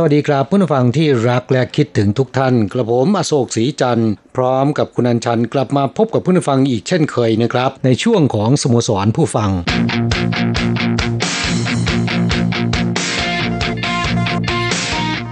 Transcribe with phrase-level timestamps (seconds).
[0.00, 9.50] สวัสดีครับผู้ฟังที่รักและคิดถึงทุกท่าน กระผมอโศกศรีจันทร์พร้อมกับคุณอัญชันกลับมาพบกับผู้ฟังอีกเช่นเคยนะครับ ในช่วงของสโมสรผู้ฟัง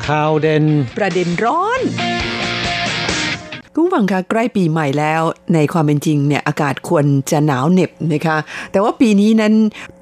[0.06, 0.64] ข่าวเด่น
[0.96, 1.80] ประเด็นร้อน
[3.74, 5.22] คุณฟังคะใกล้ปีใหม่แล้ว
[5.54, 8.36] ในความเป็นจริงเนี่ยอากาศควรจะหนาวเหน็บนะคะ
[8.72, 9.54] แต่ว่าปีนี้นั้น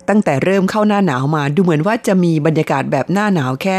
[0.08, 3.76] ตั้งแต่เริ่มเข้าหน้าหนาวมา ดูเหมือนว่าจะมีบรรยากาศแบบหน้าหนาวแค่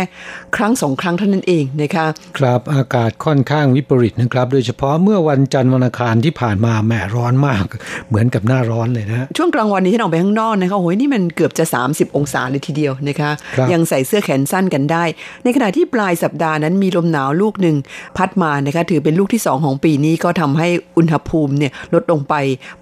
[0.55, 2.05] ครั้งสองครั้งเท่านั้นเองนะคะ
[2.37, 7.65] ครับอากาศค่อนข้างวิปริตนะครับ โดยเฉพาะเมื่อวันจันทร์วันอังคารที่ผ่านมาแหมร้อนมาก
[8.09, 15.03] เหมือนกับหน้าร้อนเลยนะช่วงกลางวันนี้ที่เราไปข้างนอกนะคะโอ้ยนี่มันเกือบจะ 30 องศาเลยทีเดียวนะคะครับยังใส่เสื้อแขนสั้นกันได้
[15.43, 17.75] ในขณะที่ปลายสัปดาห์นั้นมีลมหนาวลูกหนึ่ง
[18.17, 22.33] พัดมานะคะถือเป็นลูกที่ 2 ของปีนี้ก็ทำให้อุณหภูมิเนี่ยลดลงไป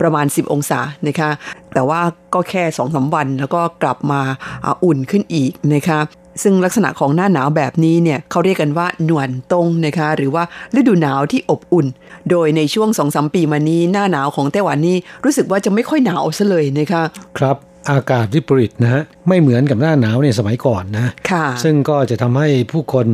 [0.02, 1.30] ประมาณ 10 องศานะคะ
[1.76, 2.02] แต่ว่า
[2.34, 4.22] ก็แค่2อสวันแล้วก็กลับมา
[4.66, 6.00] อ่าอุ่นขึ้นอีกนะคะ
[6.44, 10.44] ซึ่งลักษณะของหน้าหนาวแบบนี้เนี่ยเขาเรียกกันว่าหนวนตงนะคะหรือว่า
[10.80, 11.88] ฤดูหนาวที่อบอุ่น
[12.30, 17.04] โดยในช่วงสองสมปีมานี้หน้าหนาวของไต้หวันนี่รู้สึกว่าจะไม่ค่อยหนาวซะเลยนะคะ
[17.38, 17.58] ครับ
[17.92, 23.08] อากาศวิปริตนะฮะไม่เหมือนกับหน้าหนาวในสมัยก่อนนะค่ะซึ่งก็จะทำให้ผู้คน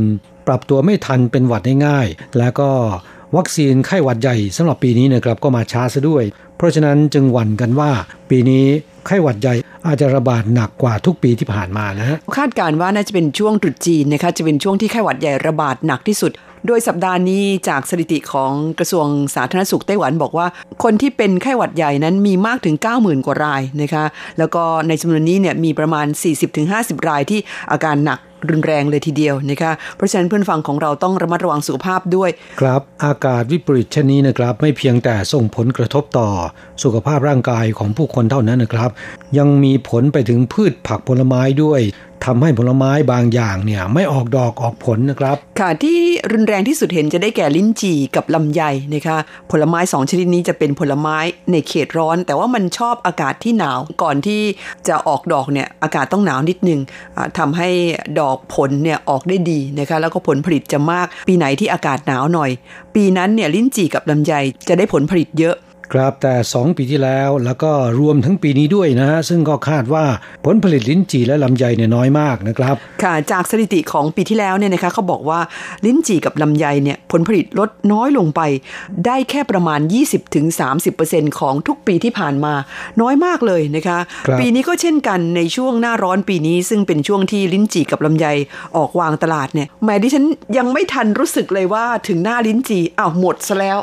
[0.47, 2.07] ปรับตัวไม่ทันเป็นหวัดได้ง่าย
[2.37, 2.69] แล้วก็
[3.37, 6.23] วัคซีนไข้หวัดใหญ่สำหรับปีนี้นะครับก็มาช้าซะด้วย
[6.57, 7.91] เพราะฉะนั้นจึงหวั่นกันว่า
[8.29, 8.65] ปีนี้
[9.07, 9.55] ไข้หวัดใหญ่
[9.87, 16.31] อาจจะระบาดหนักกว่าทุกปีที่ผ่านมานะฮะคาดการณ์ว่าน่าจะเป็นช่วงตรุษจีนนะคะจะเป็นช่วงที่ไข้หวัดใหญ่ระบาดหนักที่สุด
[16.67, 20.47] โดยสัปดาห์นี้จากสถิติของกระทรวงสาธารณสุขไต้หวันบอกว่า
[20.83, 24.05] คนที่เป็นไข้หวัดใหญ่นั้นมีมากถึง 90,000 กว่ารายนะคะ
[24.39, 26.07] แล้วก็ในจำนวนนี้เนี่ยมีประมาณ
[26.57, 27.39] 40-50 รายที่
[27.71, 28.19] อาการหนัก
[28.49, 32.29] รุนแรงเลยทีเดียวนะคะเพราะฉะนั้นเพื่อนฟังของเราต้องระมัดระวังสุขภาพด้วย
[32.59, 36.29] ครับอากาศวิปริตเช่นนี้นะครับ ไม่เพียงแต่ส่งผลกระทบต่อ
[36.83, 38.89] สุขภาพร่างกายของผู้คนเท่านั้นนะครับ
[39.37, 41.81] ยังมีผลไปถึงพืชผักผลไม้ด้วย
[42.25, 45.97] ทำให้ผลไม้บางอย่างเนี่ยไม่ออกดอกออกผลนะครับ ค่ะที่
[46.31, 48.61] รุนแรงที่สุดเห็นจะได้แก่ลิ้นจี่กับลำไย
[48.93, 49.17] นะคะ
[49.51, 51.17] ผลไม้สองชนิดนี้จะเป็นผลไม้
[51.51, 54.41] ในเขตร้อน แต่ว่ามันชอบอากาศที่หนาวก่อนที่
[54.87, 56.79] จะออกดอกเนี่ยอากาศต้องหนาวนิดนึง
[57.15, 57.69] อ่าทำให้
[58.19, 62.51] ดอกผลเนี่ยออกได้ดีนะคะ แล้วก็ผลผลิตจะมาก ปีไหนที่อากาศหนาวหน่อย
[62.95, 64.33] ปีนั้นเนี่ยลิ้นจี่กับลำไย
[64.67, 65.55] จะได้ผลผลิตเยอะ
[65.93, 70.05] ครับแต่ 2 ปีที่แล้วแล้วก็รวมทั้งปีนี้ด้วยนะฮะซึ่งก็คาดว่า
[70.45, 75.39] ผลผลิตลิ้นจี่และลำไยเนี่ยน้อยมากนะครับ ค่ะจากสถิติของปีที่แล้วเนี่ยนะคะเขาบอกว่า
[75.85, 78.41] ลิ้นจี่กับลำไยเนี่ยผลผลิตลดน้อยลงไป
[79.05, 79.79] ได้แค่ประมาณ
[80.59, 82.53] 20-30%ของทุกปีที่ผ่านมา
[83.01, 88.25] น้อยมากเลยนะคะครับปีนี้ก็เช่นกันในช่วงหน้าร้อนปีนี้ ซึ่งเป็นช่วงที่ลิ้นจี่กับลำไย
[88.77, 90.25] ออกวางตลาดเนี่ยแหม้ดิฉัน
[90.57, 93.77] ยังไม่ทันรู้สึกเลยว่าถึงหน้าลิ้นจี่อ้าวหมดซะแล้ว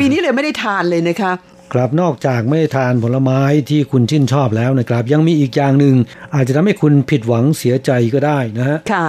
[0.00, 1.32] ปีนี้เลยไม่ได้ทานเลยนะคะ
[1.72, 3.40] ครับนอกจากไม่ได้ทานผลไม้
[3.70, 5.94] ที่คุณชื่นชอบแล้วนะครับ ยังมีอีกอย่างหนึ่ง
[6.34, 9.08] อาจจะทำให้คุณผิดหวังเสียใจก็ได้นะฮะค่ะ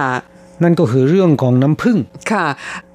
[0.62, 1.98] นั่นก็คือเรื่องของน้ำผึ้ง
[2.32, 2.46] ค่ะ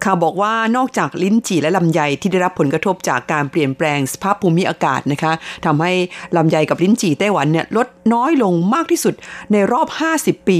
[0.03, 5.33] ข่าวบอกว่านอกจากลิ้นจี่และลำไยที่ได้รับผลกระทบจากการเปลี่ยนแปลงสภาพภูมิอากาศนะคะ
[5.65, 5.91] ทำให้
[6.37, 9.13] ลำไยกับลิ้นจี่ไต้หวันเนี่ยลดน้อยลงมากที่สุด
[9.51, 9.87] ในรอบ
[10.19, 10.59] 50 ปี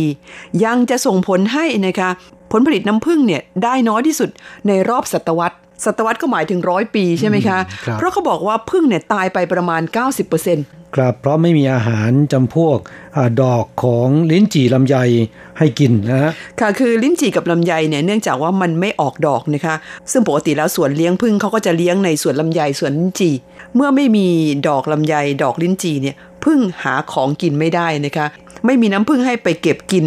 [0.65, 2.09] ยังจะส่งผลให้นะคะ
[2.51, 4.29] ผลผลิตน้ำผึ้งเนี่ยได้น้อยที่สุด
[4.67, 9.81] ในรอบศตวรรษ ศตวรรษก็หมายถึงร้อยปีใช่ไหมคะครับเพราะเขาบอกว่าผึ้งเนี่ยตายไปประมาณ
[10.37, 12.77] 90%ครับเพราะไม่มีอาหารจำพวก
[13.17, 14.95] อาดอกของลิ้นจี่ลำไย
[15.57, 19.75] ให้กินนะฮะค่ะคือลิ้นจี่กับลำไยเนี่ยเนื่องจากว่ามันไม่ออกดอกนะคะ
[20.11, 23.33] ซึ่งปกติแล้วสวนเลี้ยงพึ่งเขาก็จะเลี้ยงในสวนลำไยสวนลิ้นจี่
[23.75, 24.27] เมื่อไม่มี
[24.67, 26.15] ดอกลำไยดอกลิ้นจี่เนี่ย
[26.45, 28.25] พึ่งหาของกินไม่ได้นะคะ
[28.65, 30.05] ไม่มีน้ำพึ่งให้ไปเก็บกิน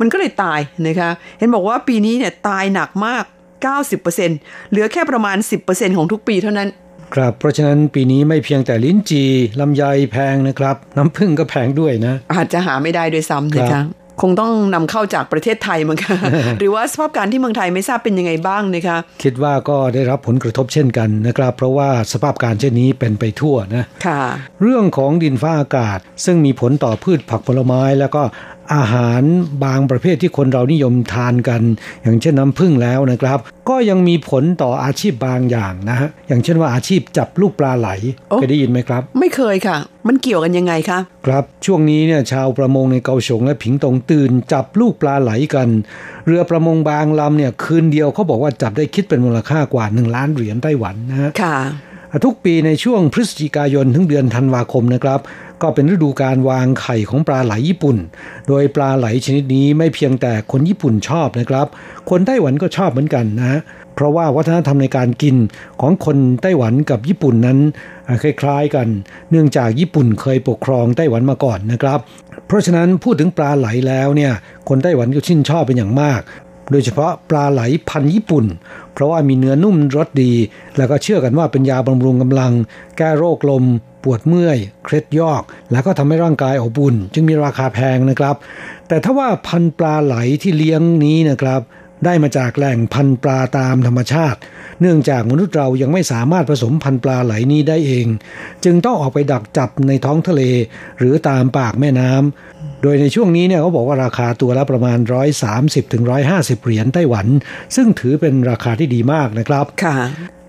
[0.00, 3.24] มันก็เลยตายนะคะ เห็นบอกว่าปีนี้เนี่ยตายหนักมาก
[3.62, 5.36] 90%เหลือแค่ประมาณ
[5.66, 6.68] 10%ของทุกปีเท่านั้น
[7.14, 9.30] ครับ เพราะฉะนั้นปีนี้ไม่เพียงแต่ลิ้นจี่
[9.60, 13.84] ลำไยแพงนะครับ น้ำผึ้งก็แพงด้วยนะ อาจจะหาไม่ได้ด้วยซ้ำนะครัคะบ
[14.22, 16.16] คงต้องนำเข้าจากประเทศไทยมั้งคะ
[16.58, 24.22] หรือว่าสภาพการที่เมืองไทยไม่ทราบเป็นยังไงบ้างนะคะคิดว่าก็ได้รับผลกระทบเช่นกันนะครับ เพราะว่าสภาพการเช่นนี้เป็นไปทั่วนะค่ะ
[24.62, 28.22] เรื่องของดินฟ้าอากาศ ซึ่งมีผลต่อพืชผักผลไม้แล้วก็
[28.74, 29.22] อาหาร
[29.64, 31.62] บางประเภทที่คนเรานิยมทานกัน
[32.02, 33.38] อย่างเช่นน้ำผึ้งแล้วนะครับ
[33.68, 37.88] ก็ยังมีผลต่ออาชีพบางอย่างนะฮะอย่างเช่นว่าอาชีพจับลูกปลาไหล
[38.30, 39.76] โอ้เคยได้ยินไหมครับ ไม่เคยค่ะ
[40.08, 45.68] มันเกี่ยวกันยังไงคะครับช่วงนี้เนี่ยชาวประมงในเกาฉงและผิงตงตื่นจับลูกปลาไหลกัน
[46.26, 51.56] เรือประมงบางลำเนี่ยคืนเดียวเขาบอกว่าจับได้คิดเป็นมูลค่ากว่า1ล้านเหรียญไต้หวันนะฮะค่ะ
[52.22, 55.20] ทุกปีในช่วงพฤศจิกายนถึงเดือนธันวาคมนะครับ
[55.62, 57.96] ก็เป็นฤดูการวางไข่ของปลาไหลญี่ปุ่น
[58.48, 61.66] โดยปลาไหลชนิดนี้ไม่เพียงแต่คนญี่ปุ่นชอบนะครับ
[62.10, 63.60] คนไต้หวันก็ชอบเหมือนกันนะ
[63.94, 65.36] เพราะว่าวัฒนธรรมในการกิน
[65.80, 67.58] ของคนไต้หวันกับญี่ปุ่นนั้น
[68.08, 68.88] อ่าคล้ายๆกัน
[69.30, 71.98] เนื่องจากญี่ปุ่นเคยปกครองไต้หวันมาก่อนนะครับ
[72.46, 74.32] เพราะฉะนั้นพูดถึงปลาไหลแล้วเนี่ย
[74.68, 76.20] คนไต้หวันก็ชื่นชอบเป็นอย่างมาก
[76.70, 78.44] โดยเฉพาะปลาไหลพันธุ์ญี่ปุ่น
[78.94, 80.32] เพราะว่ามีเนื้อนุ่มรสดี
[80.76, 82.52] แล้วก็เชื่อกันว่าเป็นยาบำรุงกำลัง
[82.98, 83.64] แก้โรคลม
[84.04, 85.42] ปวดเมื่อย เคล็ดยอก
[85.72, 88.36] แล้วก็ทำให้ร่างกายอบอุ่น จึงมีราคาแพงนะครับ
[88.88, 91.60] แต่ถ้าว่าพันปลาไหลที่เลี้ยงนี้นะครับ
[92.04, 94.38] ได้มาจากแหล่งพันปลาตามธรรมชาติ
[94.80, 98.06] เนื่องจากมนุษย์เรายังไม่สามารถผสมพันปลาไหลนี้ได้เอง
[98.64, 100.42] จึงต้องออกไปดักจับในท้องทะเล
[100.98, 102.53] หรือตามปากแม่น้ำ
[102.86, 104.98] โดยในช่วงนี้เนี่ยเขาบอกว่าราคาตัวละประมาณ
[105.44, 106.02] 130ถึง
[106.34, 107.26] 150 เหรียญไต้หวัน
[107.76, 109.96] ซึ่งถือเป็นราคาที่ดีมากนะครับค่ะ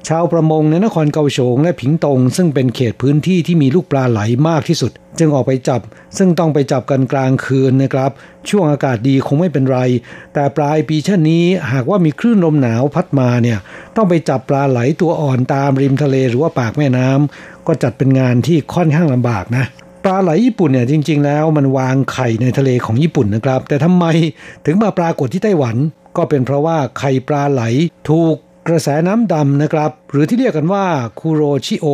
[0.07, 5.81] ชาวประมงในนครเกาโฉงและผิงตง ซึ่งเป็นเขตพื้นที่ที่มีลูกปลาไหลมากที่สุด จึงออกไปจับ
[6.17, 8.11] ซึ่งต้องไปจับกันกลางคืนนะครับ
[8.49, 9.79] ช่วงอากาศดีคงไม่เป็นไร
[10.33, 13.59] แต่ปลายปีเช่นนี้หากว่ามีคลื่นลมหนาวพัดมาเนี่ย
[13.95, 19.65] ต้องไปจับปลาไหลตัวอ่อนตามริมทะเลหรือว่าปากแม่น้ำก็จัดเป็นงานที่ค่อนข้างลำบากนะ
[20.06, 24.06] ปลาไหลญี่ปุ่นเนี่ยจริง ๆ แล้วมันวางไข่ในทะเลของญี่ปุ่นนะครับ แต่ทำไม
[24.66, 25.75] ถึงมาปรากฏที่ไต้หวัน
[26.18, 27.63] ก็เป็นเพราะว่าไข่ปลาไหล
[28.10, 28.36] ถูก
[28.68, 30.86] กระแสน้ำดำนะครับ หรือที่เรียกกันว่า
[31.19, 31.86] คูโรชิโอ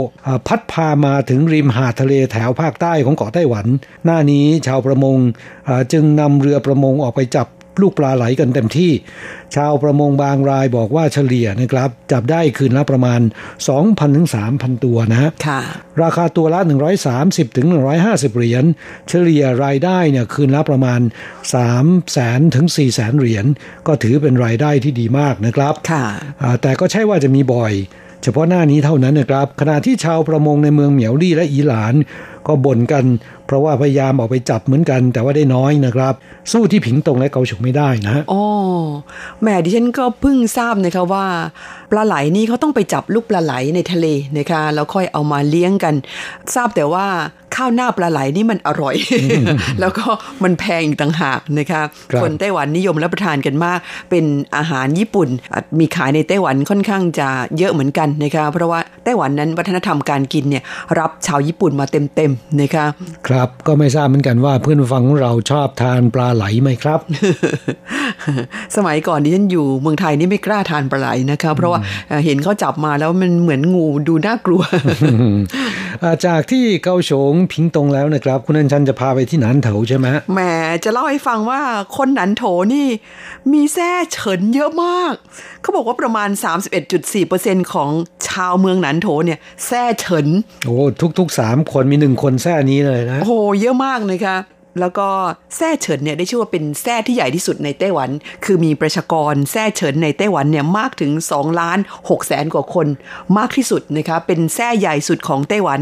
[0.48, 3.66] พัดพามาถึงริมหาดทะเลแถวภาคใต้ของเกาะไต้หวัน
[4.06, 5.18] หน้านี้ชาวประมง
[5.92, 7.48] จึงนำเรือประมงออกไปจับ
[7.82, 8.92] ลูกปลาไหลกันเต็มที่
[9.56, 13.22] ชาวประมงบางรายบอกว่าเฉลี่ยนะครับ จับได้คืนละประมาณ
[13.68, 15.62] 2,000ถึง3,000 ตัวนะฮะค่ะ
[16.04, 16.60] ราคาตัวละ
[17.10, 17.68] 130ถึง
[18.02, 18.64] 150 เหรียญ
[19.10, 21.00] เฉลี่ยรายได้เนี่ยคืนละประมาณ
[21.56, 23.46] 3แสนถึง4แสนเหรียญ
[23.88, 26.06] ก็ถือเป็นรายได้ที่ดีมากนะครับค่ะ
[26.42, 27.74] อ่าแต่ก็ใช่ว่าจะมีบ่อย
[28.24, 31.94] เฉพาะหน้านี้เท่านั้นนะครับ ขณะที่ชาวประมงในเมืองเหมียวลี่และอีหลาน
[32.48, 33.06] ก็บ่นกัน
[33.52, 36.14] เพราะว่าพยายามออกไปจับเหมือนกันแต่ว่าได้น้อยนะครับ
[36.52, 38.44] สู้ที่ผิงตงและเกาฉกไม่ได้นะฮะอ๋อ
[39.42, 41.26] แหมดิฉันก็เพิ่งทราบนะคะว่า
[41.92, 44.06] ปลาไหลนี่เขาต้องไปจับลูกปลาไหลในทะเล
[44.38, 45.96] นะคะแล้วค่อยเอามาเลี้ยงกัน
[46.56, 47.06] ทราบแต่ว่า
[47.56, 48.96] ข้าวหน้าปลาไหลนี่มันอร่อย
[49.80, 50.06] แล้วก็
[50.44, 51.82] มันแพงอีกต่างหากนะคะ
[52.12, 54.26] ครับคนไต้หวันนิยมรับประทานกันมาก เป็น
[54.58, 57.28] อาหารญี่ปุ่นอะมีขายในไต้หวันค่อนข้างจะ
[57.58, 60.64] เยอะเหมือนกันนะคะเพราะว่าไต้หวันนั้นวัฒนธรรมการกินเนี่ย
[61.00, 62.86] รับชาวญี่ปุ่นมาเต็มๆนะคะ
[63.28, 67.00] ครับก็ไม่ทราบเหมือนกันว่าเพื่อนผู้ฟังของเราชอบทานปลาไหลไหมครับ
[68.76, 74.62] สมัยก่อนดิฉันอยู่เมืองไทยนี่ไม่กล้าทานปลาไหลนะคะ เพราะว่าเอ่อเห็นเขาจับมาแล้วมันเหมือนงูดูน่ากลัว
[76.04, 80.40] อ่าจากที่เกาโฉงพิงตงแล้วนะครับ คุณอันชันจะพาไปที่หนานเถาใช่ไหมฮะแหม
[80.84, 81.62] จะเล่าให้ฟังว่า
[81.98, 82.44] คนหนันโถ
[82.74, 82.88] นี่
[83.52, 85.14] มีแท้เฉินเยอะมาก
[85.62, 86.30] เขาบอกว่าประมาณ
[87.02, 87.90] 31.4%ของ
[88.28, 90.28] ชาวเมืองหนันโถเนี่ยแท้เฉิน
[90.66, 90.78] โอ้
[91.20, 94.38] ทุกๆสามคนมีหนึ่งคนแท่นี้เลยนะ โอ้โหเยอะมากนะคะ
[94.80, 95.08] แล้วก็
[95.56, 98.10] แซ่เฉินเนี่ยได้ชื่อว่าเป็นแซ่ที่ใหญ่ที่สุดในไต้หวัน
[98.46, 102.88] คือมีประชากรแซ่เฉินในไต้หวันเนี่ยมากถึง2ล้าน6แสนกว่าคน
[103.38, 105.80] มากที่สุดนะคะเป็นแซ่ใหญ่สุดของไต้หวัน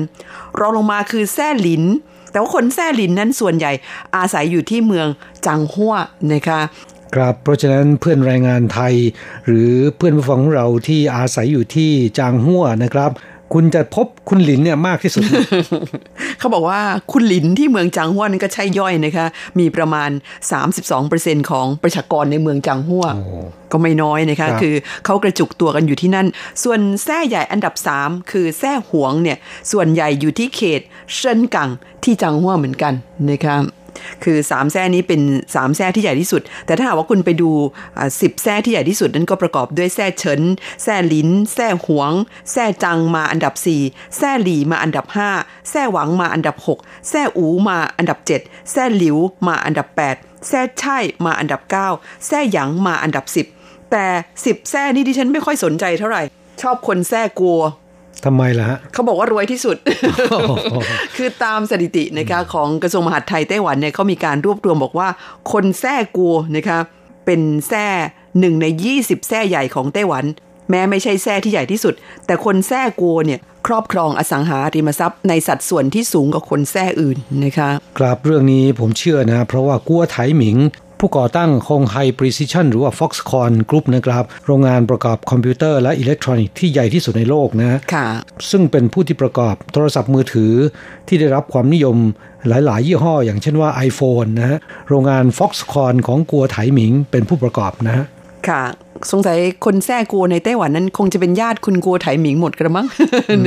[0.59, 1.83] รองลงมาคือแซ่หลิน
[2.31, 3.71] แต่ว่าคนแซ่หลินนั้นส่วนใหญ่
[4.15, 5.07] อาศัยอยู่ที่เมือง
[5.45, 5.95] จังหัว
[6.33, 6.61] นะคะ
[7.15, 8.95] ครับเพราะฉะนั้นเพื่อนแรงงานไทย
[9.47, 13.11] หรือเพื่อนผู้ฟังของเราที่อาศัยอยู่ที่จางหัวนะครับ
[13.53, 15.23] คุณจะพบคุณหลินเนี่ยมากที่สุด
[16.39, 19.25] เขาบอกว่าคุณหลินที่เมืองจางหัวนั้นก็ใช่ย่อยนะคะ
[19.59, 20.09] มีประมาณ
[20.79, 23.05] 32%ของประชากรในเมืองจางหัว
[23.71, 24.75] ก็ไม่น้อยนะคะครับคือ
[25.05, 26.27] เขากระจุกตัวกันอยู่ที่นั่น
[26.63, 29.37] ส่วนแท่ใหญ่อันดับ 3 คือแท่หวงเนี่ย
[29.71, 30.81] ส่วนใหญ่อยู่ที่เขต
[31.15, 31.69] เซินกัง
[32.03, 32.93] ที่จางหัวเหมือนกัน
[33.29, 33.55] นะคะ
[34.23, 35.21] คือสามแท่นี้เป็น
[35.55, 37.51] สามแท่ที่ใหญ่ที่สุด แต่ถ้าหากว่าคุณไปดู
[38.21, 40.41] สิบแท่ที่ใหญ่ที่สุดนั้นก็ประกอบด้วยแท่เฉิน
[40.83, 42.11] แท่ลินแท่หวง
[42.51, 43.53] แท่จังมาอันดับ
[43.85, 45.05] 4แท่หลีมาอันดับ
[45.37, 49.17] 5แท่หวังมาอันดับ6แท่อูมาอันดับ7แท่หลิว
[49.47, 51.61] มาอันดับ8แท่ไช่มาอันดับ
[51.93, 53.25] 9แท่หยางมาอันดับ
[53.57, 54.05] 10 แต่
[54.45, 56.23] สิบแท่นี่ดิฉันไม่ค่อยสนใจเท่าไหร่
[56.61, 57.59] ชอบคนแท่กลัว
[58.25, 59.77] ทำไมล่ะฮะเขาบอกว่ารวยที่สุด
[61.15, 65.09] คือตามสถิตินะคะของกระทรวงมหาดไทยไต้หวันเนี่ยเขามีการรวบรวมบอกว่า
[65.51, 66.79] คนแท้กัวนะคะ
[67.25, 67.87] เป็นแท้
[68.39, 68.65] หนึ่งใน
[68.97, 70.25] 20 แท้ใหญ่ของไต้หวัน
[70.69, 71.93] แม้ไม่ใช่แท้ที่ใหญ่ที่สุด
[72.25, 80.57] แต่คนแท้กัวเนี่ยครอบครองอสังหาริมทรัพย์ในสัดส่วนที่สูงกว่าคนแท้อื่นนะคะ ครับเรื่องนี้ผมเชื่อนะ เพราะว่ากัวไถหมิง
[80.99, 88.07] ผู้ก่อตั้งคงไฮ Precision หรือว่า Foxconn Group นะครับ โรงงานประกอบคอมพิวเตอร์และอิเล็กทรอนิกส์ที่ใหญ่ที่สุดในโลกนะค่ะ
[88.49, 90.53] ซึ่งเป็นผู้ที่ประกอบโทรศัพท์มือถือ
[91.07, 91.97] ที่ได้รับความนิยม
[92.47, 98.05] หลาย ๆ ยี่ห้อ อย่างเช่นว่า iPhone นะฮะ โรงงาน Foxconn ของกัวไถหมิงเป็นผู้ประกอบนะฮะ
[98.47, 98.63] ค่ะ
[99.11, 102.87] สงสัยคนแท้กัวในไต้หวันนั้น คงจะเป็นญาติคุณกัวไถหมิงหมดกระมัง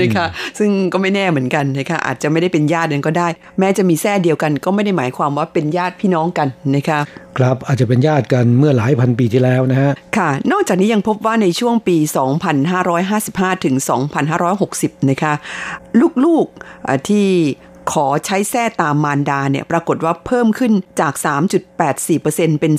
[0.01, 0.27] นะคะ
[0.59, 3.29] ซึ่งก็ไม่แน่เหมือนกันนะคะอาจจะไม่ได้เป็นญาติกันก็ได้
[3.59, 6.99] แม้จะมีแท้เดียวกันก็ไม่ได้หมายความว่าเป็นญาติพี่น้องกันนะคะ
[7.39, 11.97] ครับอาจจะเป็นญาติกันเมื่อหลายพันปีที่แล้วนะฮะค่ะ นอกจากนี้ยังพบว่าในช่วงปี
[12.81, 13.75] 2555 ถึง
[14.43, 15.33] 2560 นะคะ
[16.25, 17.29] ลูกๆอะที่
[17.93, 21.15] ขอใช้แท้ตามมารดาเนี่ยปรากฏว่าเพิ่มขึ้นจาก
[21.87, 22.73] 3.84%เป็น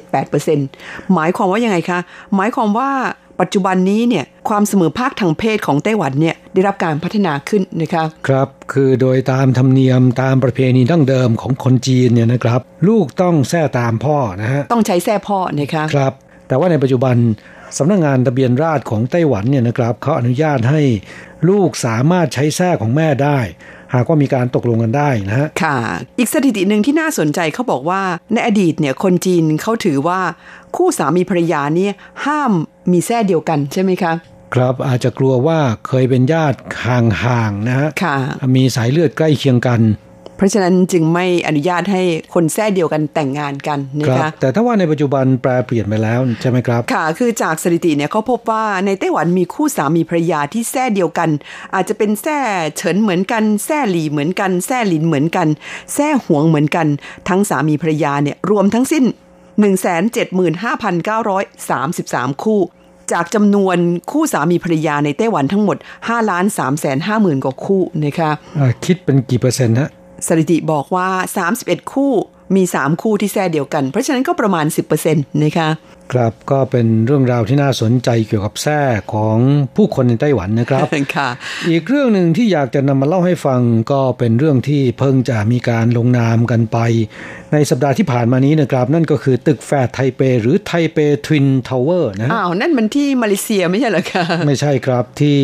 [0.00, 1.98] 4.78%หมายความว่ายังไงคะ
[2.34, 2.90] หมายความว่า
[3.40, 16.12] ปัจจุบันนี้เนี่ยความเสมอภาคทางเพศของไต้หวันเนี่ยได้รับการพัฒนาขึ้นนะคะครับคือโดยตามธรรมเนียมตามประเพณีดั้งเดิมของคนจีนเนี่ยนะครับ ลูกต้องแท้ตามพ่อนะฮะต้องใช้แท้พ่อนะคะครับ
[16.48, 17.16] แต่ว่าในปัจจุบัน
[17.78, 20.82] สำนักงงานทะเบียนราษฎรของไต้หวันเนี่ยนะครับเขาอนุญาตให้
[21.48, 23.38] ลูกสามารถใช้แท้ของแม่ได้
[23.94, 25.78] หากว่ามีการตกลงกันได้นะฮะค่ะ
[26.18, 28.02] อีกสถิติหนึ่งที่น่าสนใจเขาบอกว่า
[28.32, 30.20] ในอดีตเนี่ยคนจีนเขาถือว่า
[30.76, 31.92] คู่สามีภรรยาเนี่ย
[32.24, 32.52] ห้าม
[32.92, 34.12] มีแท้เดียวกันใช่ไหมคะ
[34.54, 38.16] ครับอาจจะกลัวว่าเคยเป็นญาติห่างๆนะฮะค่ะ
[38.56, 39.80] มีสายเลือดใกล้เคียงกัน
[40.36, 42.02] เพราะฉะนั้นจึงไม่อนุญาตให้
[42.34, 51.28] คนแท้เดียวกันแต่งงานกันนะครัคะแต่ถ้าว่าในปัจจุบันแปลเปลี่ยนไปแล้วใช่ไหมครับ ค่ะ คือจากสถิติเนี่ยเขาพบว่าในไต้หวันมีคู่สามีภรรยาที่แท้เดียวกัน
[51.74, 52.38] อาจจะเป็นแท้
[52.76, 55.48] เฉินเหมือนกันแท้หลี่เหมือนกันแท้หลินเหมือนกัน
[55.94, 56.86] แท้หวงเหมือนกัน
[57.28, 59.04] ทั้งสามีภรรยาเนี่ยรวมทั้งสิ้น
[59.92, 62.60] 175,933 คู่
[63.12, 63.76] จากจำนวน
[64.10, 69.90] คู่สามีภรรยาในไต้หวันทั้งหมด5ล้าน3แสน5หมื่นกว่าคู่นะคะอ่าคิดเป็นกี่เปอร์เซ็นต์ฮะ
[70.26, 71.08] สถิติบอกว่า
[71.50, 72.12] 31 คู่
[72.56, 74.66] มี 3 คู่ที่แท้เดียวกัน เพราะฉะนั้นก็ประมาณ
[75.04, 75.68] 10%นะคะ
[76.12, 78.80] ครับก็เป็นเรื่องราวที่น่าสนใจเกี่ยวกับแท้
[79.12, 79.38] ของ
[79.76, 80.86] ผู้คนในไต้หวันนะครับ
[81.16, 81.28] ค่ะ
[81.70, 83.60] อีกเรื่องหนึ่งที่อยากจะนำมาเล่าให้ฟัง
[83.92, 86.78] ก็เป็นเรื่องที่เพิ่งจะมีการลงนามกันไป
[87.52, 95.38] ในสัปดาห์ที่ผ่านมานี้นะครับ นั่นก็คือตึกแฝดไทเป หรือ Taipei Twin Tower นะฮะอ้าว นั่นมันที่มาเลเซียไม่ใช่เหรอคะไม่ใช่ครับที่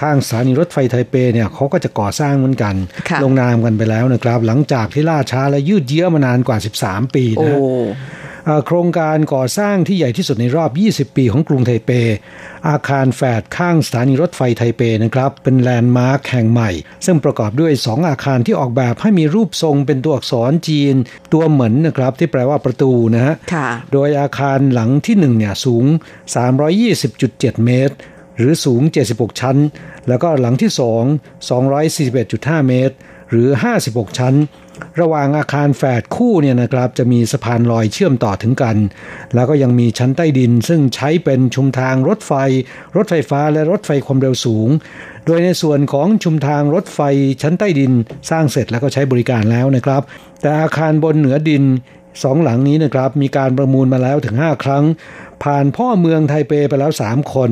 [0.00, 2.74] ข้างสถานีรถไฟไทเปเนี่ยเขาก็จะก่อสร้างเหมือนกัน
[3.08, 7.84] ค่ะลงนามกันไปแล้วนะครับ หลังจากที่ล่าช้าและยืดเยื้อมานานกว่า 13 ปีโอ้นะฮะเอ่อ
[8.66, 10.70] โครงการก่อสร้างที่ใหญ่ที่สุดในรอบ
[11.10, 11.90] 20 ปีของกรุงไทเป
[12.68, 16.70] อาคารแฝดข้างสถานีรถไฟไทเปนะครับ เป็นแลนด์มาร์คแห่งใหม่
[17.06, 20.94] ซึ่งประกอบด้วย 2 อาคารที่ออกแบบให้มีรูปทรงเป็นตัวอักษรจีน
[21.32, 25.84] ตัวเหมือนนะครับที่แปลว่าประตูนะฮะค่ะโดยอาคารหลังที่ 1 เนี่ยสูง
[26.74, 27.94] 320.7 เมตร
[28.36, 28.82] หรือสูง
[29.12, 29.56] 76 ชั้น
[30.08, 30.80] แล้วก็หลังที่ 2
[32.06, 32.94] 241.5 เมตร
[33.30, 33.48] หรือ
[33.82, 34.34] 56 ชั้น
[35.00, 38.76] ระหว่างอาคารแฝดคู่เนี่ยนะครับจะมีสะพานลอยเชื่อมต่อถึงกัน
[39.34, 42.32] แล้วก็ยังมีชั้นใต้ดิน ซึ่งใช้เป็นชุมทางรถไฟ
[42.96, 44.68] รถไฟฟ้าและรถไฟความเร็วสูง
[45.26, 47.00] โดยในส่วนของชุมทางรถไฟ
[47.42, 47.92] ชั้นใต้ดิน
[48.30, 50.02] สร้างเสร็จแล้วก็ใช้บริการแล้วนะครับ
[50.40, 51.62] แต่อาคารบนเหนือดิน
[52.22, 54.84] สองหลังนี้นะครับมีการประมูลมาแล้วถึง 5 ครั้ง
[55.44, 57.50] ผ่านพ่อเมืองไทเปไปแล้ว 3 คน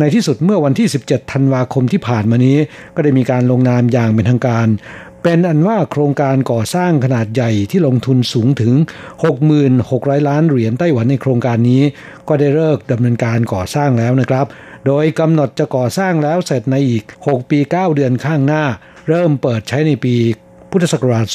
[0.00, 2.56] ในที่สุดเมื่อวันที่ 17 ธันวาคมที่ผ่านมานี้
[2.94, 4.66] ก็ได้มีการลงนามอย่างเป็นทางการ
[5.26, 8.72] เป็นอันว่าโครงการก่อสร้างขนาดใหญ่ที่ลงทุนสูงถึง
[9.50, 11.82] 66,000 ล้านเหรียญไต้หวันในโครงการนี้
[12.28, 14.46] ก็ได้เลิกดำเนินการก่อสร้างแล้วนะครับ
[14.86, 18.64] โดยกำหนดจะก่อสร้างแล้วเสร็จในอีก 6 ปี 9 เดือนข้างหน้า
[19.08, 20.14] เริ่มเปิดใช้ในปี
[20.70, 21.26] พุทธศักราช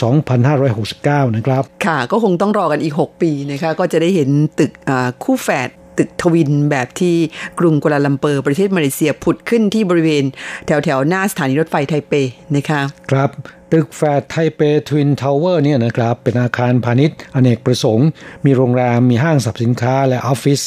[0.64, 4.30] 2569 นะครับ ค่ะ ก็คงต้องรอกันอีก 6 ปีนะคะ ก็จะได้เห็น
[4.60, 7.16] ตึกอ่าคู่แฝดตึกทวินแบบที่
[7.60, 10.24] กรุงกัวลาลัมเปอร์ประเทศมาเลเซียผุดขึ้นที่บริเวณ
[10.66, 12.14] แถวแถวๆหน้าสถานีรถไฟไทเป
[12.56, 12.82] นะคะ
[13.12, 13.32] ครับ
[13.74, 18.08] ตึกแฝด Taipei Twin Tower เนี่ยนะครับเป็นอาคารพาณิชย์อเนกประสงค์
[18.46, 20.62] มีโรงแรมมีห้างสรรพสินค้าและออฟฟิศ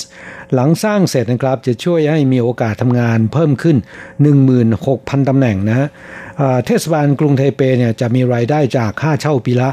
[0.54, 3.76] หลังสร้างเสร็จนะครับจะช่วยให้มีโอกาสทำงานเพิ่มขึ้น
[4.52, 5.88] 16,000ตำแหน่งนะฮะ
[6.66, 9.68] เทศบาลกรุงไทเปเนี่ยจะมีรายได้จากค่าเช่าปีละ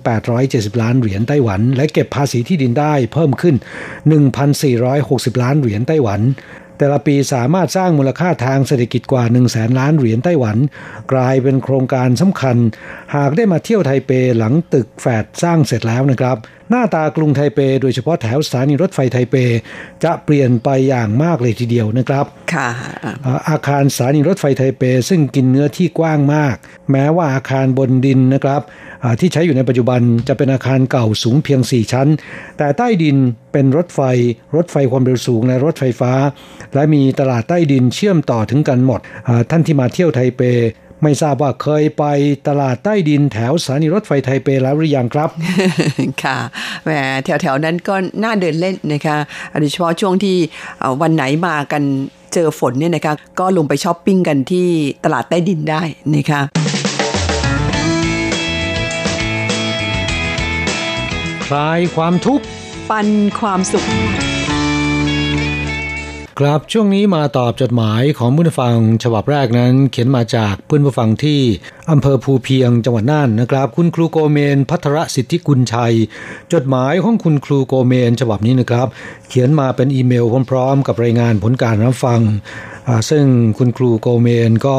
[0.00, 3.54] 1,870 ล้านเหรียญไต้หวัน และเก็บภาษีที่ดินได้เพิ่มขึ้น
[4.68, 6.20] 1,460 ล้านเหรียญไต้หวัน
[6.78, 10.56] แต่ละปีสามารถสร้างมูลค่าทางเศรษฐกิจกว่า 1 0 0 0 0แสนล้านเหรียญไต้หวัน
[11.12, 12.56] กลายเป็นโครงการสำคัญ
[13.14, 16.36] หากได้มาเที่ยวไทเปหลังตึกแฝดสร้างเสร็จแล้วนะครับ
[16.70, 19.36] หน้าตากรุงไทเป โดยเฉพาะแถวสถานีรถไฟไทเป
[20.04, 22.68] จะเปลี่ยนไปอย่างมากเลยทีเดียวนะครับค่ะ
[23.48, 26.56] อาคารสถานีรถไฟไทเป ซึ่งกินเนื้อที่กว้างมาก
[26.90, 28.62] แม้ว่าอาคารบนดินนะครับ
[29.20, 32.08] ที่ใช้อยู่ในปัจจุบันจะเป็นอาคารเก่าสูงเพียง 4 ชั้น
[32.58, 33.16] แต่ใต้ดิน
[33.52, 34.00] เป็นรถไฟ
[34.56, 36.12] รถไฟความเร็วสูงและรถไฟฟ้า
[36.74, 39.00] และมีตลาดใต้ดินเชื่อมต่อถึงกันหมด
[39.50, 40.42] ท่านที่มาเที่ยวไทเป
[41.04, 42.04] ไม่ทราบว่าเคยไป
[42.48, 45.30] ตลาดใต้ดินแถวสถานีรถไฟไทเปแล้วหรือยังครับ
[46.22, 46.38] ค่ะ
[46.84, 46.90] แหม
[47.24, 49.16] แถวๆนั้นก็น่าเดินเล่นนะคะ
[49.60, 50.36] โดยเฉพาะช่วงที่
[51.00, 51.82] วันไหนมากัน
[52.34, 54.68] เจอฝนเนี่ยนะคะก็ลงไปช้อปปิ้งกันที่
[55.04, 55.82] ตลาดใต้ดินได้
[56.14, 56.40] นะคะ
[61.46, 62.44] คลายความทุกข์
[62.90, 63.08] ปัน
[63.40, 63.84] ความสุข
[66.40, 71.40] ครับช่วงนี้มาตอบจดหมายของผู้ฟังฉบับแรกนั้น เขียนมาจากเพื่อนผู้ฟังที่
[71.90, 75.94] อำเภอภูเพียงจังหวัดน่านนะครับ คุณครูโกเมนพัทรสิทธิกุลชัย
[76.52, 78.86] จดหมายของคุณครูโกเมน ฉบับนี้นะครับ
[79.28, 82.20] เขียนมาเป็นอีเมลพร้อม ๆ กับรายงานผลการรับฟัง
[83.10, 83.24] ซึ่ง
[83.58, 84.76] คุณครูโกเมนก็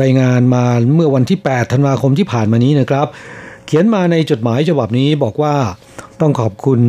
[0.00, 3.06] รายงานมาเมื่อวันที่ 8 ธันวาคมที่ผ่านมานี้นะครับ
[3.74, 5.54] ขียนมาในจดหมายฉบับนี้บอกว่า
[6.20, 6.80] ต้องขอบคุณ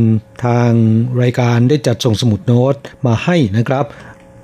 [0.46, 0.72] ทาง
[1.22, 2.76] รายการได้จัดส่งสมุดโน้ต
[3.06, 3.86] มาให้นะครับ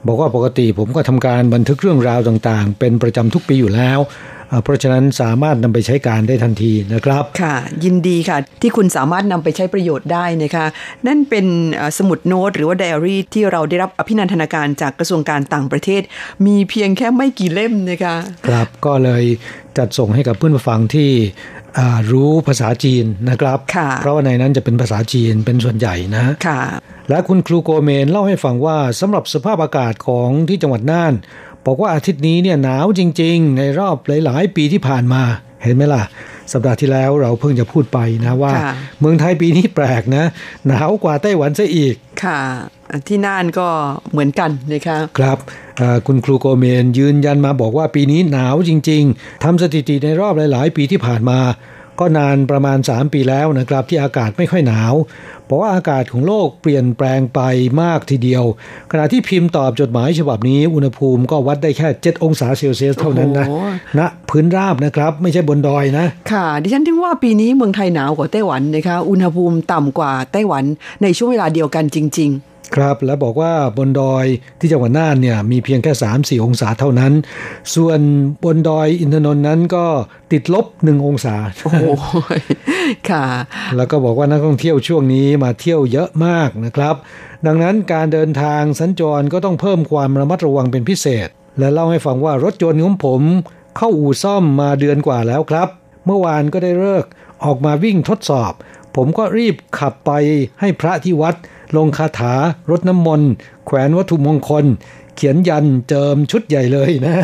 [0.07, 3.99] บอกว่าปกติผมก็ทำการบันทึกเรื่องราวต่างๆ เป็นประจำทุกปีอยู่แล้ว
[4.63, 10.65] เพราะฉะนั้นสามารถนำไปใช้การได้ทันทีนะครับ ค่ะ ยินดีค่ะ ที่คุณสามารถนำไปใช้ประโยชน์ได้นะคะ
[11.07, 11.45] นั่นเป็น
[11.97, 16.01] สมุดโน้ตหรือว่าไดอารี่ที่เราได้รับอภินันทนาการจากกระทรวงการต่างประเทศ
[16.45, 18.15] มีเพียงแค่ไม่กี่เล่มนะคะ
[18.47, 19.23] ครับก็เลย
[19.77, 21.09] จัดส่งให้กับเพื่อนผู้ฟังที่
[22.11, 23.59] รู้ภาษาจีนนะครับ
[24.01, 26.61] เพราะว่าในนั้นจะเป็นภาษาจีนเป็นส่วนใหญ่นะค่ะ
[27.09, 31.13] และคุณครูโกเมนเล่าให้ฟังว่าสำหรับสภาพอากาศของที่จังหวัดน่าน
[31.65, 33.95] บอกว่าอาทิตย์นี้เนี่ยหนาวจริง ๆ ในรอบ
[34.25, 35.23] หลายๆปีที่ผ่านมา
[35.63, 36.03] เห็นไหมล่ะ
[36.53, 38.53] สัปดาห์ที่แล้วเราเพิ่งจะพูดไปนะว่า
[38.99, 40.25] เมืองไทยปีนี้แปลกนะ
[40.67, 42.39] หนาวกว่าไต้หวันซะอีกค่ะ
[43.07, 43.67] ที่น่านก็
[44.11, 45.37] เหมือนกันนะคะครับ
[46.07, 51.39] คุณครูโกเมนยืนยันมาบอกว่าปีนี้หนาวจริง ๆทำสถิติในรอบหลาย ๆ ปีที่ผ่านมา
[51.99, 54.93] ก็นานประมาณ 3 ปีแล้วนะครับ ที่อากาศไม่ค่อยหนาว
[55.45, 57.39] เพราะว่าอากาศของโลกเปลี่ยนแปลงไป
[57.81, 58.43] มากทีเดียว
[58.91, 63.45] ขณะที่พิมพ์ตอบจดหมายฉบับนี้อุณหภูมิก็วัดได้แค่ 7 องศาเซลเซียสเท่านั้นนะ
[63.99, 70.63] ณพื้นราบนะครับไม่ใช่บนดอยนะ ค่ะ ดิฉันถึงว่าปีนี้เมืองไทยหนาวกว่าไต้หวันนะคะ อุณหภูมิต่ำกว่าไต้หวัน
[71.03, 72.39] ในช่วงเวลาเดียวกันจริง ๆ
[72.75, 74.25] ครับแล้วบอกว่าบนดอย
[74.59, 77.13] ที่จังหวัดน่านเนี่ยมีเพียงแค่ 3 4 องศาเท่านั้น
[77.75, 77.99] ส่วน
[78.43, 79.85] บนดอยอินทนนท์นั้นก็
[80.31, 81.71] ติดลบหนึ่งองศาโอ้
[83.09, 83.25] ค่ะ
[83.75, 86.95] แล้วก็บอกว่านักท่องเที่ยวช่วงนี้มาเที่ยวเยอะมากนะครับ
[87.45, 91.27] ดังนั้นการเดินทางสัญจรก็ต้องเพิ่มความระมัดระวังเป็นพิเศษ
[91.59, 93.21] และเล่าให้ฟังว่ารถยนต์ของผม
[93.77, 95.69] เข้าอู่ซ่อมมาเดือนกว่าแล้วครับ
[96.05, 97.05] เมื่อวานก็ได้เลิก
[97.43, 98.53] ออกมาวิ่งทดสอบ
[98.95, 100.11] ผมก็รีบขับไป
[100.59, 101.35] ให้พระที่วัด
[101.77, 102.33] ลงคาถา
[102.69, 103.29] รดน้ำมนต์
[103.65, 104.65] แขวนวัตถุมงคล
[105.15, 107.15] เขียนยันเจิมชุดใหญ่เลยนะ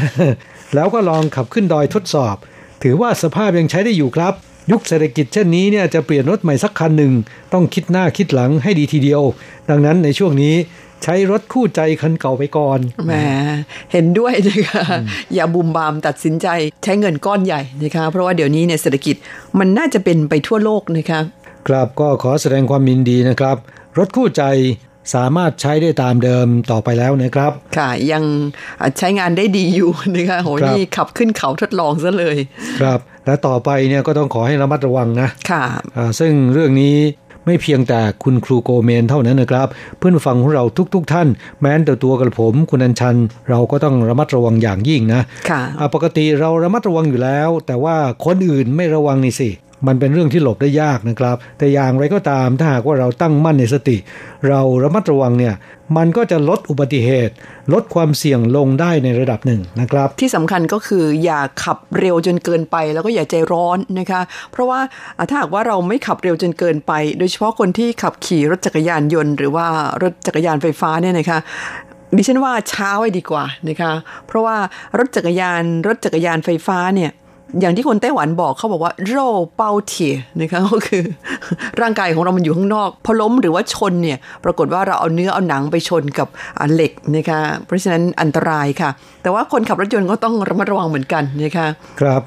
[0.75, 2.36] แล้วก็ลองขับขึ้นดอยทดสอบ
[2.84, 4.34] ถือว่าสภาพยังใช้ได้อยู่ครับ
[4.71, 7.13] ยุคเศรษฐกิจเช่นนี้เนี่ยจะเปลี่ยนรถใหม่สักคันหนึ่ง
[7.53, 9.21] ต้องคิดหน้าคิดหลังให้ดีทีเดียว
[9.69, 10.55] ดังนั้นในช่วงนี้
[11.03, 13.12] ใช้รถคู่ใจคันเก่าไปก่อนแหม
[13.91, 14.84] เห็นด้วยนะคะ
[15.34, 16.47] อย่าบุมบามตัดสินใจ
[16.84, 19.15] ใช้เงินก้อนใหญ่นะคะ เพราะว่าเดี๋ยวนี้เนี่ยเศรษฐกิจ
[19.60, 21.19] มันน่าจะเป็นไปทั่วโลกนะคะ
[21.67, 23.58] ครับก็ขอแสดงความยินดีนะครับ
[23.97, 24.43] รถคู่ใจ
[25.15, 28.23] สามารถใช้ได้ตามเดิมต่อไปแล้วนะครับ ค่ะ ยัง
[28.97, 32.38] ใช้งานได้ดีอยู่นะคะโหนี่ขับขึ้นเขาทดลองซะเลย
[32.81, 35.63] ครับ และต่อไปเนี่ยก็ต้องขอให้ระมัดระวังนะ ค่ะ
[36.19, 36.95] ซึ่งเรื่องนี้
[37.45, 41.27] ไม่เพียงแต่คุณครูโกเมนเท่านั้นนะครับ เพื่อนฟังของเราทุกๆทท่าน
[41.62, 43.17] แม้แต่ตัวกระผมคุณอัญชัน
[43.49, 45.62] เราก็ต้องระมัดระวังอย่างยิ่งนะค่ะ
[45.93, 49.49] ปกติเราระมัดระวังอยู่แล้ว แต่ว่าคนอื่นไม่ระวังนี่สิ
[49.88, 53.97] มันเป็นเรื่องที่หลบได้ยากนะครับ แต่อย่างไรก็ตามถ้าหากว่าเราตั้งมั่นในสติ
[54.47, 55.55] เราระมัดระวังเนี่ย
[55.97, 57.33] มันก็จะลดอุบัติเหตุ
[57.73, 64.79] ลดความเสี่ยงลงได้ในระดับหนึ่งนะครับ ที่สำคัญก็คืออย่าขับเร็วจนเกินไปแล้วก็อย่าใจร้อนนะคะ เพราะว่า
[65.29, 69.65] ถ้าหากว่าเราไม่ขับเร็วจนเกินไป โดยเฉพาะคนที่ขับขี่รถจักรยานยนต์ หรือว่า
[70.03, 71.39] รถจักรยานไฟฟ้าเนี่ยนะคะ
[72.17, 73.91] ดิฉันว่าเช้าไว้ดีกว่านะคะ
[74.27, 74.57] เพราะว่า
[74.99, 77.11] รถจักรยานรถจักรยานไฟฟ้าเนี่ย
[77.62, 79.15] อย่างที่คนไต้หวันบอกเขาบอกว่าโร
[79.55, 81.03] เปาเทียนะคะก็คือ
[81.81, 86.27] ร่างกายของเรามันอยู่ข้างนอกพอล้มหรือว่าชนเนี่ยปรากฏว่าเราเอาเนื้อเอาหนังไปชนกับ
[86.73, 88.89] เหล็กนะคะเพราะฉะนั้นอันตรายค่ะ
[89.23, 91.67] แต่ว่าคนขับรถยนต์ก็ต้องระมัดระวังเหมือนกันนะคะ
[92.01, 92.21] ครับ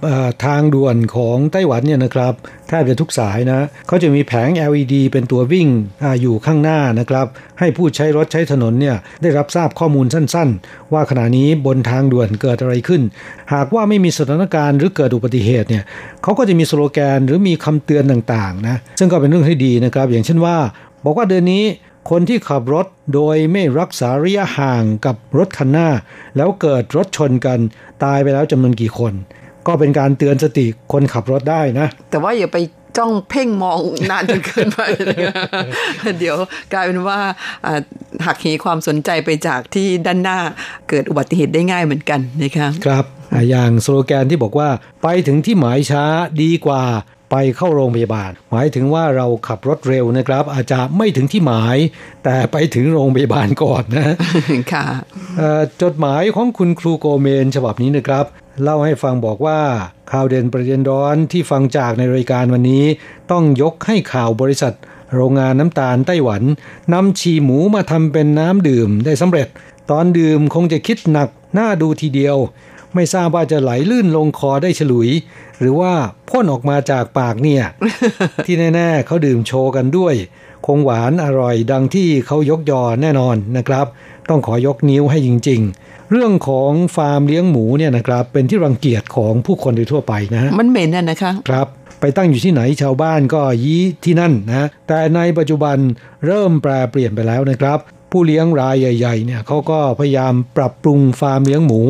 [0.45, 2.33] ทางด่วนของไต้หวันเนี่ยนะครับ
[2.69, 5.69] แทบจะทุกสายนะเขาจะมีแผง LED เป็นตัววิ่ง
[6.03, 7.27] ออยู่ข้างหน้านะครับ
[7.59, 13.03] ให้ผู้ใช้รถใช้ถนนเนี่ยได้รับทราบข้อมูลสั้นๆ ว่าขณะนี้บนทางด่วนเกิดอะไรขึ้น
[13.53, 15.85] หากว่าไม่มีสถานการณ์หรือเกิดอุบัติเหตุเนี่ย
[16.23, 20.57] เขาก็จะมีสโลแกนหรือมีคำเตือนต่างๆนะซึ่งก็เป็นเรื่องที่ดีนะครับ อย่างเช่นว่า
[21.05, 21.65] บอกว่าเดือนนี้
[22.11, 25.89] คนที่ขับรถโดยไม่รักษาระยะห่างกับรถคันหน้า
[26.37, 27.59] แล้วเกิดรถชนกัน
[28.05, 29.13] ตายไปแล้วจำนวนกี่คน
[29.69, 32.59] ก็เป็นการเตือนสติคนขับรถได้นะ แต่ว่าอย่าไป
[32.99, 35.45] จ้องเพ่งมองนานจนเกินไปนะคะ
[36.19, 36.37] เดี๋ยว
[36.73, 37.19] กลายเป็นว่า
[38.27, 40.39] หักเหความสนใจไปจากที่ด้านหน้า
[40.89, 43.05] เกิดอุบัติเหตุได้ง่ายเหมือนกันนะคะครับ
[43.51, 44.69] อย่างสโลแกนที่บอกว่า
[45.03, 46.05] ไปถึงที่หมายช้า
[46.43, 46.83] ดีกว่า
[47.31, 51.77] ไปเข้าโรงพยาบาล หมายถึงว่าเราขับรถเร็วนะครับ อาจจะไม่ถึงที่หมาย
[52.25, 54.17] แต่ไปถึงโรงพยาบาลก่อนนะ
[54.73, 54.87] ค่ะ
[55.83, 58.27] จดหมายของคุณครูโกเมน ฉบับนี้นะครับ
[58.63, 59.61] เล่าให้ฟังบอกว่า
[60.11, 62.85] ข่าวเด่นประเด็นร้อนที่ฟังจากในรายการวันนี้
[63.31, 64.75] ต้องยกให้ข่าวบริษัท
[65.15, 66.43] โรงงานน้ำตาลไต้หวัน
[66.93, 69.49] นำชีหมูมาทำเป็นน้ำดื่มได้สำเร็จ
[69.91, 72.37] ตอนดื่มคงจะคิดหนักน่าดูทีเดียว
[72.95, 75.09] ไม่ทราบว่าจะไหลลื่นลงคอได้ฉลุย
[75.61, 75.93] หรือว่า
[76.29, 77.65] พ่นออกมาจากปากเนี่ย
[78.47, 80.15] ที่แน่ๆเขาดื่มโชว์กันด้วย
[80.67, 83.87] คงหวานอร่อยดังที่เขายกยอแน่นอนนะครับ
[84.29, 91.67] ต้องขอยกนิ้วให้จริง ๆ เรื่องของฟาร์มเลี้ยงหมูเนี่ยนะครับ เป็นที่รังเกียจของผู้คนโดยทั่วไปนะ มันเหม็นน่ะนะคะครับ
[92.01, 95.77] ไปตั้งอยู่ที่ไหนชาวบ้านก็ยี้ที่นั่นนะแต่ในปัจจุบัน
[96.27, 97.79] เริ่มแปลเปลี่ยนไปแล้วนะครับ
[98.11, 101.81] ผู้เลี้ยงรายใหญ่ๆเนี่ยเขาก็พยายามปรับปรุงฟาร์มเลี้ยงหมู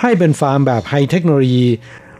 [0.00, 1.66] ให้เป็นฟาร์มแบบไฮเทคโนโลยี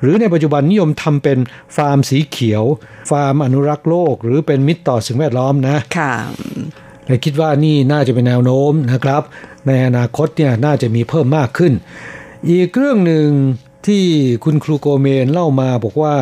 [0.01, 1.39] หรือในปัจจุบันนิยมทำเป็น
[1.77, 2.65] ฟาร์มสีเขียว
[3.11, 6.13] ฟาร์มอนุรักษ์โลก หรือเป็นมิตรต่อสิ่งแวดล้อมนะค่ะ
[7.07, 9.23] และคิดว่านี่น่าจะเป็นแนวโน้มนะครับ
[9.67, 11.73] ในอนาคตเนี่ยน่าจะมีเพิ่มมากขึ้น
[12.51, 13.29] อีกเรื่องหนึ่ง
[13.87, 14.05] ที่
[14.45, 16.15] คุณครูโกเมนเล่ามาบอกว่า